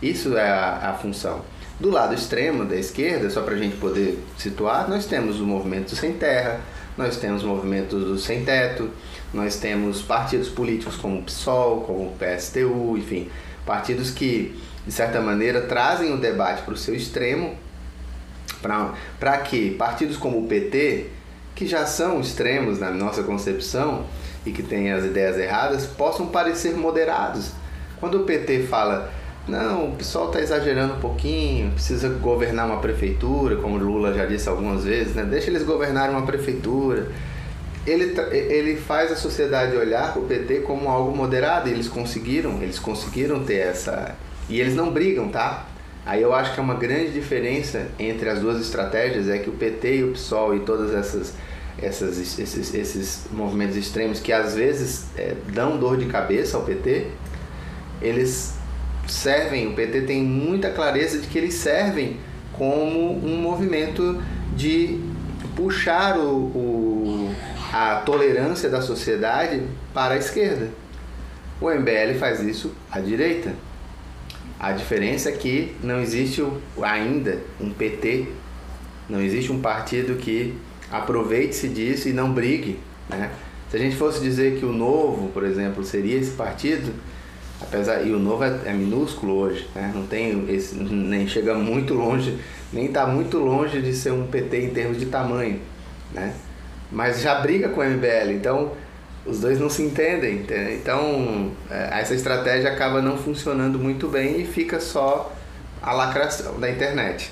[0.00, 1.40] Isso é a, a função.
[1.80, 5.94] Do lado extremo da esquerda, só para a gente poder situar, nós temos o movimento
[5.96, 6.60] sem terra,
[6.96, 8.90] nós temos o movimento do sem teto,
[9.32, 13.28] nós temos partidos políticos como o PSOL, como o PSTU, enfim,
[13.64, 17.56] partidos que, de certa maneira, trazem o debate para o seu extremo,
[19.18, 21.06] para que partidos como o PT,
[21.54, 24.04] que já são extremos na nossa concepção,
[24.46, 27.50] e que têm as ideias erradas possam parecer moderados.
[27.98, 29.10] Quando o PT fala,
[29.48, 34.48] não, o pessoal está exagerando um pouquinho, precisa governar uma prefeitura, como Lula já disse
[34.48, 35.24] algumas vezes, né?
[35.24, 37.08] deixa eles governarem uma prefeitura.
[37.86, 42.78] Ele, ele faz a sociedade olhar o PT como algo moderado e eles conseguiram, eles
[42.78, 44.16] conseguiram ter essa.
[44.48, 45.66] E eles não brigam, tá?
[46.04, 49.52] Aí eu acho que é uma grande diferença entre as duas estratégias é que o
[49.52, 51.34] PT e o PSOL e todas essas
[51.80, 57.08] essas, esses, esses movimentos extremos que às vezes é, dão dor de cabeça ao PT,
[58.00, 58.54] eles
[59.06, 62.16] servem, o PT tem muita clareza de que eles servem
[62.52, 64.20] como um movimento
[64.54, 64.98] de
[65.54, 67.05] puxar o, o,
[67.72, 70.68] a tolerância da sociedade para a esquerda.
[71.60, 73.54] O MBL faz isso à direita.
[74.58, 76.44] A diferença é que não existe
[76.82, 78.28] ainda um PT,
[79.08, 80.56] não existe um partido que
[80.90, 82.78] aproveite-se disso e não brigue.
[83.08, 83.30] Né?
[83.70, 86.92] Se a gente fosse dizer que o novo, por exemplo, seria esse partido,
[87.60, 89.92] apesar e o novo é, é minúsculo hoje, né?
[89.94, 92.38] não tem esse, nem chega muito longe,
[92.72, 95.60] nem está muito longe de ser um PT em termos de tamanho,
[96.12, 96.34] né?
[96.96, 98.72] Mas já briga com o MBL, então
[99.26, 104.46] os dois não se entendem, então é, essa estratégia acaba não funcionando muito bem e
[104.46, 105.30] fica só
[105.82, 107.30] a lacração da internet.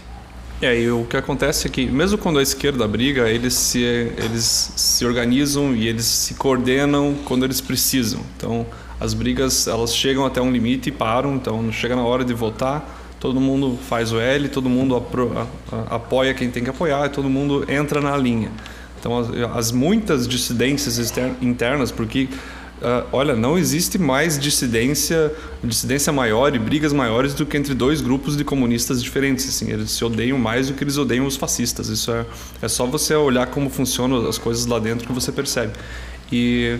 [0.60, 4.74] É, e o que acontece é que, mesmo quando a esquerda briga, eles se, eles
[4.76, 8.20] se organizam e eles se coordenam quando eles precisam.
[8.36, 8.66] Então,
[9.00, 11.36] as brigas elas chegam até um limite e param.
[11.36, 15.74] Então, chega na hora de votar, todo mundo faz o L, todo mundo apro, a,
[15.74, 18.50] a, apoia quem tem que apoiar, todo mundo entra na linha.
[19.04, 21.12] Então, as, as muitas dissidências
[21.42, 22.26] internas, porque
[22.80, 25.30] uh, olha, não existe mais dissidência,
[25.62, 29.46] dissidência maior e brigas maiores do que entre dois grupos de comunistas diferentes.
[29.46, 31.88] Assim, eles se odeiam mais do que eles odeiam os fascistas.
[31.90, 32.24] Isso é,
[32.62, 35.74] é só você olhar como funcionam as coisas lá dentro que você percebe.
[36.32, 36.78] E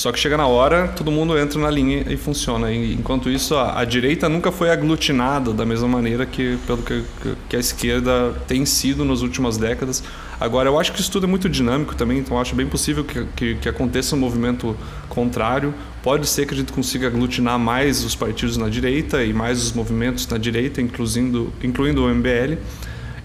[0.00, 2.72] só que chega na hora, todo mundo entra na linha e funciona.
[2.72, 7.04] E, enquanto isso, a, a, direita nunca foi aglutinada da mesma maneira que pelo que,
[7.50, 10.02] que, a esquerda tem sido nas últimas décadas.
[10.40, 13.26] Agora, eu acho que isso tudo é muito dinâmico também, então acho bem possível que,
[13.36, 14.74] que, que aconteça um movimento
[15.10, 15.74] contrário.
[16.02, 19.72] Pode ser que a gente consiga aglutinar mais os partidos na direita e mais os
[19.74, 22.56] movimentos na direita, incluindo, incluindo o MBL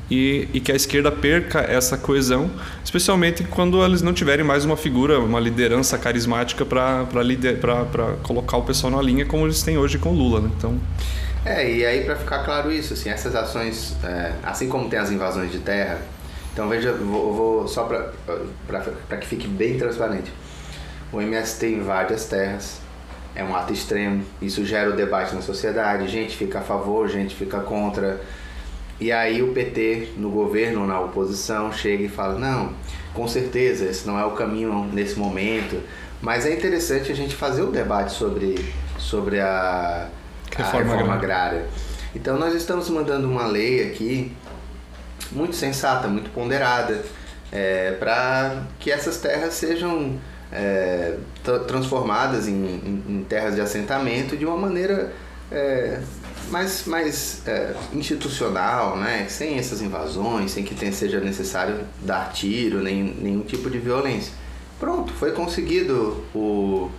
[0.09, 2.49] e, e, que a esquerda perca essa coesão,
[2.83, 7.05] especialmente quando eles não tiverem mais uma figura, uma liderança carismática para
[8.21, 10.41] colocar o pessoal na linha como eles têm hoje com Lula.
[10.41, 10.51] Né?
[10.57, 10.79] Então...
[11.43, 15.11] É, e aí para ficar claro isso, assim, essas ações, é, assim como tem as
[15.11, 16.01] invasões de terra,
[16.51, 20.31] então veja, vou, vou só para que fique bem transparente.
[21.11, 22.79] O MST invade as terras,
[23.35, 27.35] é um ato extremo, isso gera o debate na sociedade, gente fica a favor, gente
[27.35, 28.19] fica contra
[28.99, 32.73] e aí o PT no governo, na oposição, chega e fala: não,
[33.13, 35.81] com certeza, esse não é o caminho nesse momento.
[36.21, 40.09] Mas é interessante a gente fazer o um debate sobre, sobre a,
[40.55, 41.65] reforma, a reforma agrária.
[42.15, 44.31] Então nós estamos mandando uma lei aqui
[45.31, 47.03] muito sensata, muito ponderada,
[47.51, 50.17] é, para que essas terras sejam
[50.51, 51.15] é,
[51.67, 55.11] transformadas em, em, em, terras de assentamento de uma maneira
[55.51, 55.99] é,
[56.49, 59.27] mais, mais é, institucional, né?
[59.29, 64.33] sem essas invasões, sem que tenha, seja necessário dar tiro, nem nenhum tipo de violência.
[64.79, 66.91] Pronto, foi conseguido o,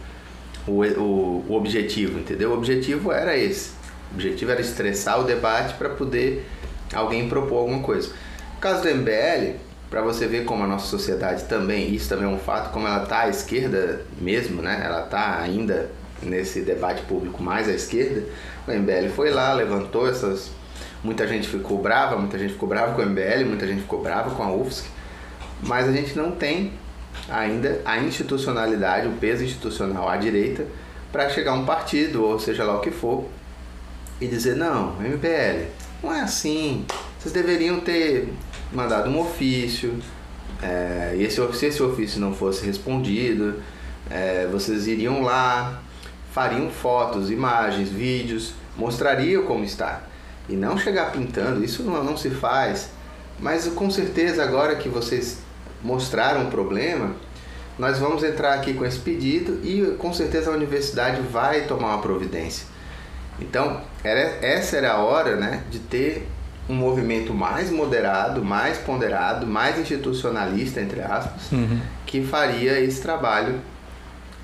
[0.67, 2.51] o, o, o objetivo, entendeu?
[2.51, 3.71] O objetivo era esse.
[4.13, 6.47] O objetivo era estressar o debate para poder
[6.95, 8.09] alguém propor alguma coisa.
[8.09, 9.57] No caso do MBL,
[9.91, 13.03] para você ver como a nossa sociedade também, isso também é um fato, como ela
[13.03, 14.83] está à esquerda mesmo, né?
[14.85, 15.91] Ela está ainda
[16.23, 18.25] nesse debate público mais à esquerda.
[18.67, 20.51] O MBL foi lá, levantou essas.
[21.03, 24.35] Muita gente ficou brava, muita gente ficou brava com o MBL, muita gente ficou brava
[24.35, 24.89] com a UFSC,
[25.63, 26.73] mas a gente não tem
[27.29, 30.67] ainda a institucionalidade, o peso institucional à direita
[31.13, 33.25] para chegar um partido, ou seja lá o que for,
[34.21, 35.67] e dizer: não, MBL,
[36.03, 36.85] não é assim.
[37.19, 38.33] Vocês deveriam ter
[38.73, 39.99] mandado um ofício,
[40.63, 43.63] é, e esse, se esse ofício não fosse respondido,
[44.11, 45.83] é, vocês iriam lá,
[46.37, 50.03] fariam fotos, imagens, vídeos, mostrariam como está.
[50.47, 52.91] E não chegar pintando, isso não, não se faz.
[53.41, 55.39] Mas com certeza agora que vocês
[55.83, 57.17] mostraram o problema,
[57.79, 62.03] nós vamos entrar aqui com esse pedido e com certeza a universidade vai tomar uma
[62.03, 62.67] providência.
[63.41, 66.29] Então, era, essa era a hora né, de ter
[66.69, 71.81] um movimento mais moderado, mais ponderado, mais institucionalista, entre aspas, uhum.
[72.05, 73.59] que faria esse trabalho.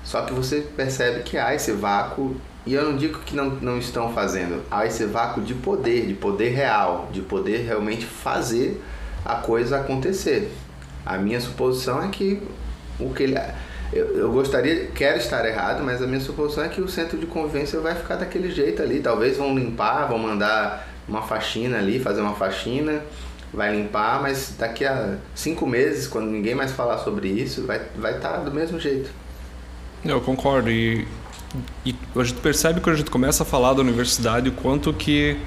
[0.03, 2.35] Só que você percebe que há esse vácuo,
[2.65, 6.13] e eu não digo que não, não estão fazendo, há esse vácuo de poder, de
[6.13, 8.81] poder real, de poder realmente fazer
[9.25, 10.51] a coisa acontecer.
[11.05, 12.41] A minha suposição é que
[12.99, 13.37] o que ele.
[13.91, 17.25] Eu, eu gostaria, quero estar errado, mas a minha suposição é que o centro de
[17.25, 18.99] convivência vai ficar daquele jeito ali.
[18.99, 23.01] Talvez vão limpar, vão mandar uma faxina ali, fazer uma faxina,
[23.53, 27.99] vai limpar, mas daqui a cinco meses, quando ninguém mais falar sobre isso, vai estar
[27.99, 29.11] vai tá do mesmo jeito.
[30.05, 30.69] Eu concordo.
[30.69, 31.07] E,
[31.85, 35.37] e a gente percebe quando a gente começa a falar da universidade o quanto que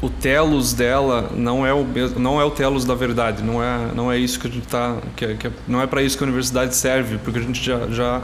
[0.00, 1.86] o telos dela não é o
[2.18, 4.98] não é o telos da verdade não é não é isso que a gente tá
[5.14, 8.20] que, que não é para isso que a universidade serve porque a gente já, já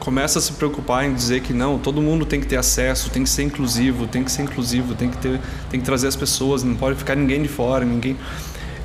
[0.00, 3.22] começa a se preocupar em dizer que não todo mundo tem que ter acesso tem
[3.22, 5.40] que ser inclusivo tem que ser inclusivo tem que ter
[5.70, 8.16] tem que trazer as pessoas não pode ficar ninguém de fora ninguém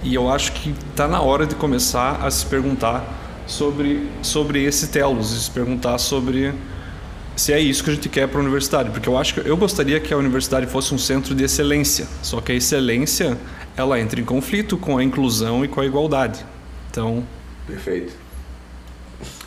[0.04, 4.90] e eu acho que está na hora de começar a se perguntar sobre sobre esse
[4.90, 6.54] telos e se perguntar sobre
[7.38, 9.56] se é isso que a gente quer para a universidade, porque eu acho que eu
[9.56, 12.08] gostaria que a universidade fosse um centro de excelência.
[12.24, 13.38] Só que a excelência
[13.76, 16.44] ela entra em conflito com a inclusão e com a igualdade.
[16.90, 17.24] Então,
[17.68, 18.12] perfeito.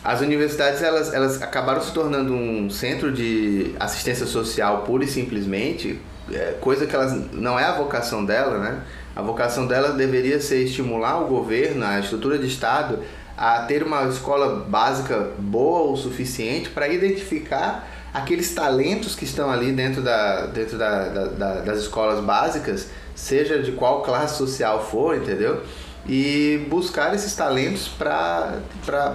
[0.03, 5.99] As universidades elas, elas acabaram se tornando um centro de assistência social pura e simplesmente,
[6.31, 8.81] é, coisa que elas não é a vocação dela, né?
[9.13, 12.99] A vocação dela deveria ser estimular o governo, a estrutura de Estado
[13.37, 19.71] a ter uma escola básica boa o suficiente para identificar aqueles talentos que estão ali
[19.71, 25.15] dentro, da, dentro da, da, da, das escolas básicas, seja de qual classe social for,
[25.15, 25.63] entendeu?
[26.05, 28.59] E buscar esses talentos para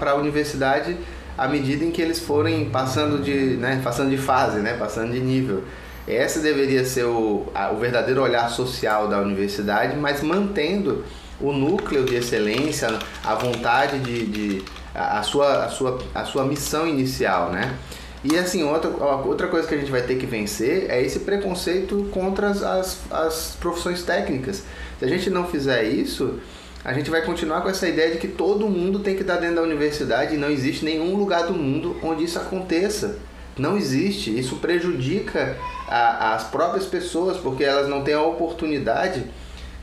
[0.00, 0.96] a universidade
[1.36, 5.20] à medida em que eles forem passando de, né, passando de fase, né, passando de
[5.20, 5.64] nível.
[6.08, 11.04] Essa deveria ser o, a, o verdadeiro olhar social da universidade, mas mantendo
[11.40, 12.88] o núcleo de excelência,
[13.24, 14.64] a vontade de, de
[14.94, 17.76] a, sua, a, sua, a sua missão inicial, né?
[18.24, 18.90] E assim, outra,
[19.24, 22.98] outra coisa que a gente vai ter que vencer é esse preconceito contra as, as,
[23.10, 24.64] as profissões técnicas.
[24.98, 26.40] Se a gente não fizer isso,
[26.84, 29.56] a gente vai continuar com essa ideia de que todo mundo tem que estar dentro
[29.56, 33.18] da universidade e não existe nenhum lugar do mundo onde isso aconteça.
[33.56, 34.36] Não existe.
[34.36, 35.56] Isso prejudica
[35.86, 39.24] a, as próprias pessoas porque elas não têm a oportunidade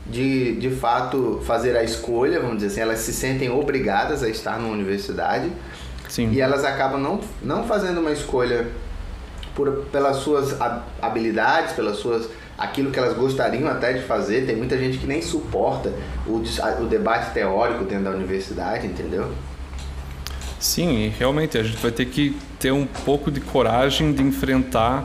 [0.06, 4.58] de, de fato fazer a escolha, vamos dizer assim, elas se sentem obrigadas a estar
[4.58, 5.50] numa universidade
[6.08, 6.30] Sim.
[6.30, 8.68] e elas acabam não, não fazendo uma escolha
[9.54, 10.56] por, pelas suas
[11.00, 14.46] habilidades, pelas suas aquilo que elas gostariam até de fazer.
[14.46, 15.92] Tem muita gente que nem suporta
[16.26, 16.42] o,
[16.80, 19.32] o debate teórico dentro da universidade, entendeu?
[20.58, 25.04] Sim, realmente a gente vai ter que ter um pouco de coragem de enfrentar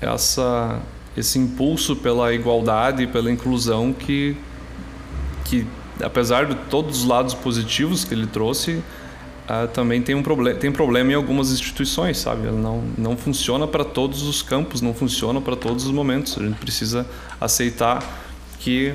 [0.00, 0.80] essa
[1.16, 4.36] esse impulso pela igualdade pela inclusão que,
[5.44, 5.66] que
[6.02, 10.72] apesar de todos os lados positivos que ele trouxe, uh, também tem um problema tem
[10.72, 12.46] problema em algumas instituições, sabe?
[12.46, 16.38] Ela não não funciona para todos os campos, não funciona para todos os momentos.
[16.38, 17.06] A gente precisa
[17.40, 18.02] aceitar
[18.58, 18.94] que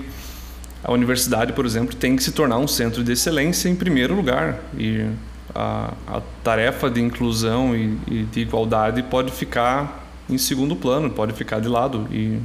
[0.84, 4.60] a universidade, por exemplo, tem que se tornar um centro de excelência em primeiro lugar
[4.78, 5.06] e
[5.54, 11.34] a, a tarefa de inclusão e, e de igualdade pode ficar em segundo plano, pode
[11.34, 12.08] ficar de lado.
[12.12, 12.40] E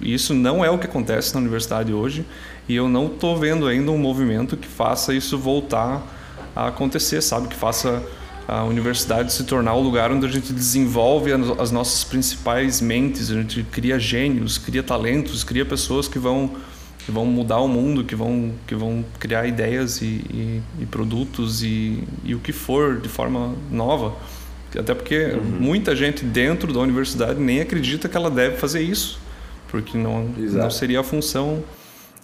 [0.00, 2.24] isso não é o que acontece na universidade hoje.
[2.68, 6.02] E eu não estou vendo ainda um movimento que faça isso voltar
[6.54, 7.48] a acontecer, sabe?
[7.48, 8.02] Que faça
[8.48, 13.34] a universidade se tornar o lugar onde a gente desenvolve as nossas principais mentes, a
[13.34, 16.50] gente cria gênios, cria talentos, cria pessoas que vão
[17.04, 21.62] que vão mudar o mundo, que vão que vão criar ideias e, e, e produtos
[21.62, 24.12] e, e o que for de forma nova.
[24.78, 25.42] Até porque uhum.
[25.42, 29.18] muita gente dentro da universidade nem acredita que ela deve fazer isso,
[29.68, 31.62] porque não, não seria a função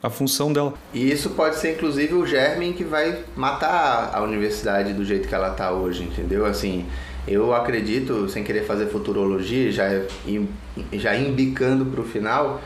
[0.02, 0.74] a função dela.
[0.92, 5.34] E isso pode ser inclusive o germe que vai matar a universidade do jeito que
[5.34, 6.44] ela está hoje, entendeu?
[6.44, 6.84] Assim,
[7.26, 9.88] eu acredito, sem querer fazer futurologia, já
[10.92, 12.60] já embicando para o final,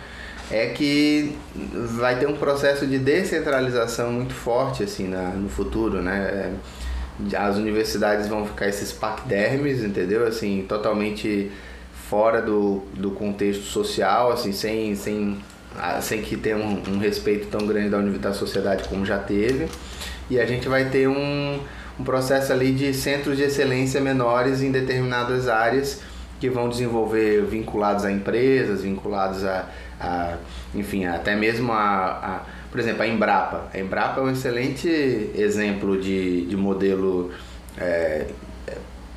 [0.50, 1.36] é que
[1.98, 6.54] vai ter um processo de descentralização muito forte assim na, no futuro, né?
[7.36, 10.26] As universidades vão ficar esses paquidermes, entendeu?
[10.26, 11.50] Assim, totalmente
[12.08, 15.38] fora do, do contexto social, assim, sem, sem
[15.78, 19.68] ah, sem que tenha um, um, respeito tão grande da, da sociedade como já teve.
[20.30, 21.60] E a gente vai ter um,
[21.98, 26.00] um processo ali de centros de excelência menores em determinadas áreas
[26.40, 29.68] que vão desenvolver vinculados a empresas, vinculados a,
[30.00, 30.36] a
[30.74, 32.40] enfim, até mesmo a, a,
[32.70, 33.68] por exemplo, a Embrapa.
[33.72, 34.88] A Embrapa é um excelente
[35.34, 37.30] exemplo de, de modelo
[37.78, 38.26] é,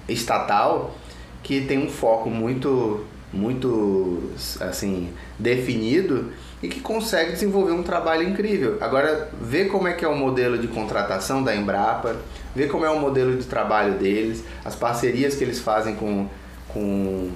[0.07, 0.95] estatal
[1.43, 6.31] que tem um foco muito, muito assim, definido
[6.61, 8.77] e que consegue desenvolver um trabalho incrível.
[8.81, 12.17] Agora, vê como é que é o modelo de contratação da Embrapa,
[12.53, 16.27] vê como é o modelo de trabalho deles, as parcerias que eles fazem com,
[16.67, 17.31] com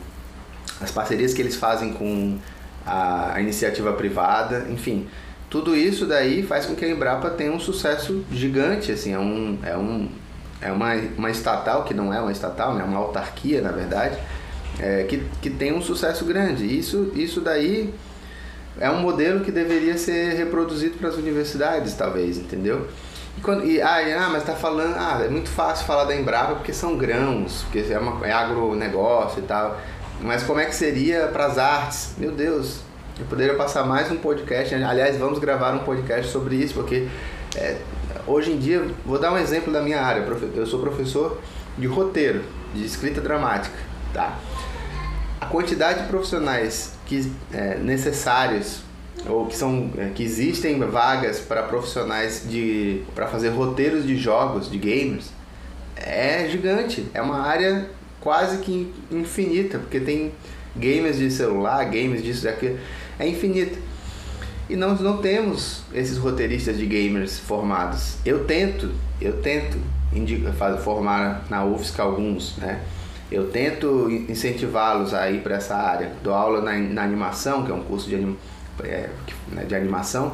[0.82, 2.38] as parcerias que eles fazem com
[2.86, 5.08] a, a iniciativa privada, enfim,
[5.54, 9.60] tudo isso daí faz com que a Embrapa tenha um sucesso gigante, assim, é um
[9.62, 10.10] é um
[10.60, 14.18] é uma, uma estatal que não é uma estatal, né, é uma autarquia na verdade,
[14.80, 16.66] é, que, que tem um sucesso grande.
[16.66, 17.94] Isso isso daí
[18.80, 22.88] é um modelo que deveria ser reproduzido para as universidades, talvez, entendeu?
[23.38, 26.56] E quando, e, ah, ah, mas tá falando, ah, é muito fácil falar da Embrapa
[26.56, 29.80] porque são grãos, porque é, uma, é agronegócio e tal.
[30.20, 32.16] Mas como é que seria para as artes?
[32.18, 32.82] Meu Deus,
[33.20, 34.74] eu poderia passar mais um podcast.
[34.74, 37.08] Aliás, vamos gravar um podcast sobre isso, porque
[37.56, 37.78] é,
[38.26, 40.26] hoje em dia, vou dar um exemplo da minha área.
[40.56, 41.40] Eu sou professor
[41.78, 42.44] de roteiro,
[42.74, 43.78] de escrita dramática,
[44.14, 44.40] tá?
[45.40, 48.82] A quantidade de profissionais que é, necessários
[49.28, 54.70] ou que são é, que existem vagas para profissionais de para fazer roteiros de jogos
[54.70, 55.32] de games
[55.96, 57.90] é gigante é uma área
[58.20, 60.34] quase que infinita porque tem
[60.76, 62.78] games de celular games disso daquilo
[63.24, 63.78] é infinita
[64.70, 69.78] e nós não temos esses roteiristas de gamers formados eu tento eu tento
[70.84, 72.82] formar na UFSC alguns né
[73.34, 76.12] eu tento incentivá-los a ir para essa área.
[76.22, 78.38] Dou aula na, na, animação, que é um curso de, anim,
[78.84, 79.10] é,
[79.52, 80.34] né, de animação,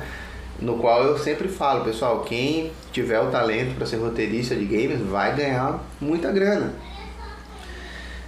[0.59, 4.99] no qual eu sempre falo, pessoal, quem tiver o talento para ser roteirista de games
[4.99, 6.73] vai ganhar muita grana.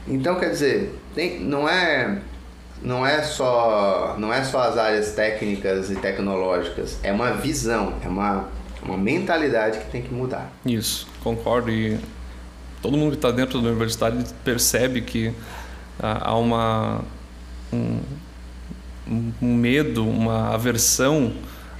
[0.07, 2.21] Então, quer dizer, tem, não é
[2.81, 8.07] não é só não é só as áreas técnicas e tecnológicas, é uma visão, é
[8.07, 8.45] uma,
[8.83, 10.51] uma mentalidade que tem que mudar.
[10.65, 11.99] Isso, concordo e
[12.81, 15.33] todo mundo que está dentro da universidade percebe que
[15.99, 17.01] ah, há uma
[17.71, 17.99] um,
[19.41, 21.33] um, medo, uma aversão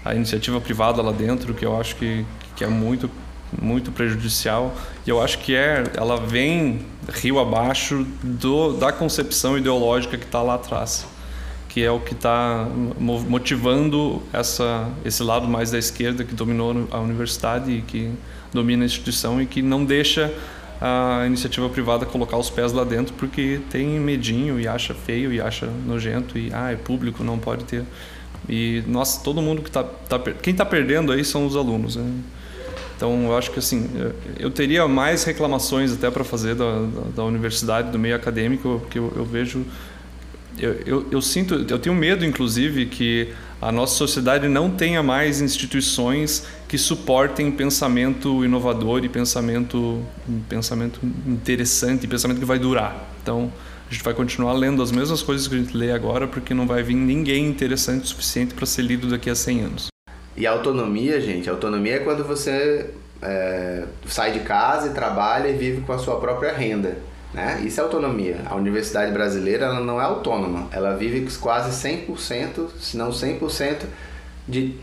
[0.05, 2.25] à iniciativa privada lá dentro que eu acho que,
[2.55, 3.09] que é muito
[3.61, 4.73] muito prejudicial
[5.05, 10.41] e eu acho que é ela vem rio abaixo do, da concepção ideológica que está
[10.41, 11.05] lá atrás
[11.71, 12.67] que é o que está
[12.99, 18.11] motivando essa esse lado mais da esquerda que dominou a universidade e que
[18.53, 20.33] domina a instituição e que não deixa
[20.81, 25.39] a iniciativa privada colocar os pés lá dentro porque tem medinho e acha feio e
[25.39, 27.85] acha nojento e ah, é público, não pode ter.
[28.49, 31.95] E nossa, todo mundo que está tá, quem está perdendo aí são os alunos.
[31.95, 32.03] Né?
[33.01, 33.89] Então eu acho que assim
[34.37, 38.99] eu teria mais reclamações até para fazer da, da, da, universidade, do meio acadêmico, porque
[38.99, 39.65] eu, eu vejo
[40.55, 43.29] eu, eu, eu, sinto, eu tenho medo, inclusive, que
[43.59, 50.05] a nossa sociedade não tenha mais instituições que suportem pensamento inovador e pensamento,
[50.47, 53.09] pensamento interessante, pensamento que vai durar.
[53.23, 53.51] Então,
[53.89, 56.67] a gente vai continuar lendo as mesmas coisas que a gente lê agora, porque não
[56.67, 59.91] vai vir ninguém interessante o suficiente para ser lido daqui a 100 anos.
[60.35, 62.89] E autonomia, gente, autonomia é quando você
[63.21, 66.97] é, sai de casa e trabalha e vive com a sua própria renda.
[67.33, 67.61] Né?
[67.65, 68.41] Isso é autonomia.
[68.45, 73.83] A universidade brasileira ela não é autônoma, ela vive quase 100%, se não 100%
[74.47, 74.75] de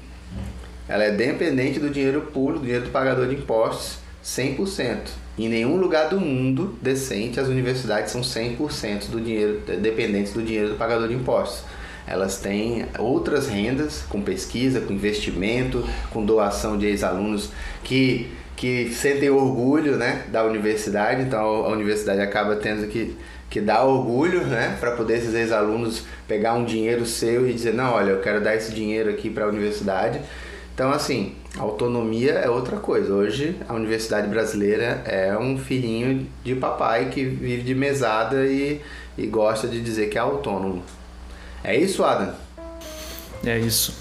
[0.88, 4.96] ela é dependente do dinheiro público, do dinheiro do pagador de impostos, 100%.
[5.38, 10.70] Em nenhum lugar do mundo decente as universidades são 100% do dinheiro dependentes do dinheiro
[10.70, 11.62] do pagador de impostos.
[12.10, 17.50] Elas têm outras rendas com pesquisa, com investimento, com doação de ex-alunos
[17.84, 23.16] que, que sentem orgulho né, da universidade, então a universidade acaba tendo que,
[23.50, 27.92] que dar orgulho né, para poder esses ex-alunos pegar um dinheiro seu e dizer: não,
[27.92, 30.20] olha, eu quero dar esse dinheiro aqui para a universidade.
[30.74, 33.12] Então, assim, autonomia é outra coisa.
[33.12, 38.80] Hoje, a universidade brasileira é um filhinho de papai que vive de mesada e,
[39.16, 40.84] e gosta de dizer que é autônomo.
[41.62, 42.34] É isso, Adam?
[43.44, 43.94] É isso.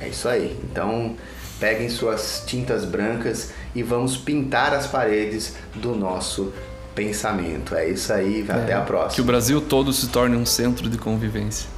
[0.00, 0.58] É isso aí.
[0.64, 1.16] Então,
[1.58, 6.52] peguem suas tintas brancas e vamos pintar as paredes do nosso
[6.94, 7.74] pensamento.
[7.74, 8.52] É isso aí, é.
[8.52, 9.14] até a próxima.
[9.14, 11.68] Que o Brasil todo se torne um centro de convivência.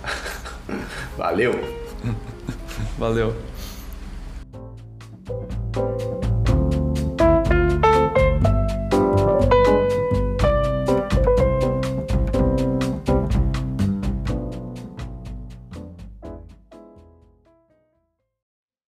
[1.16, 1.52] Valeu!
[2.98, 3.34] Valeu!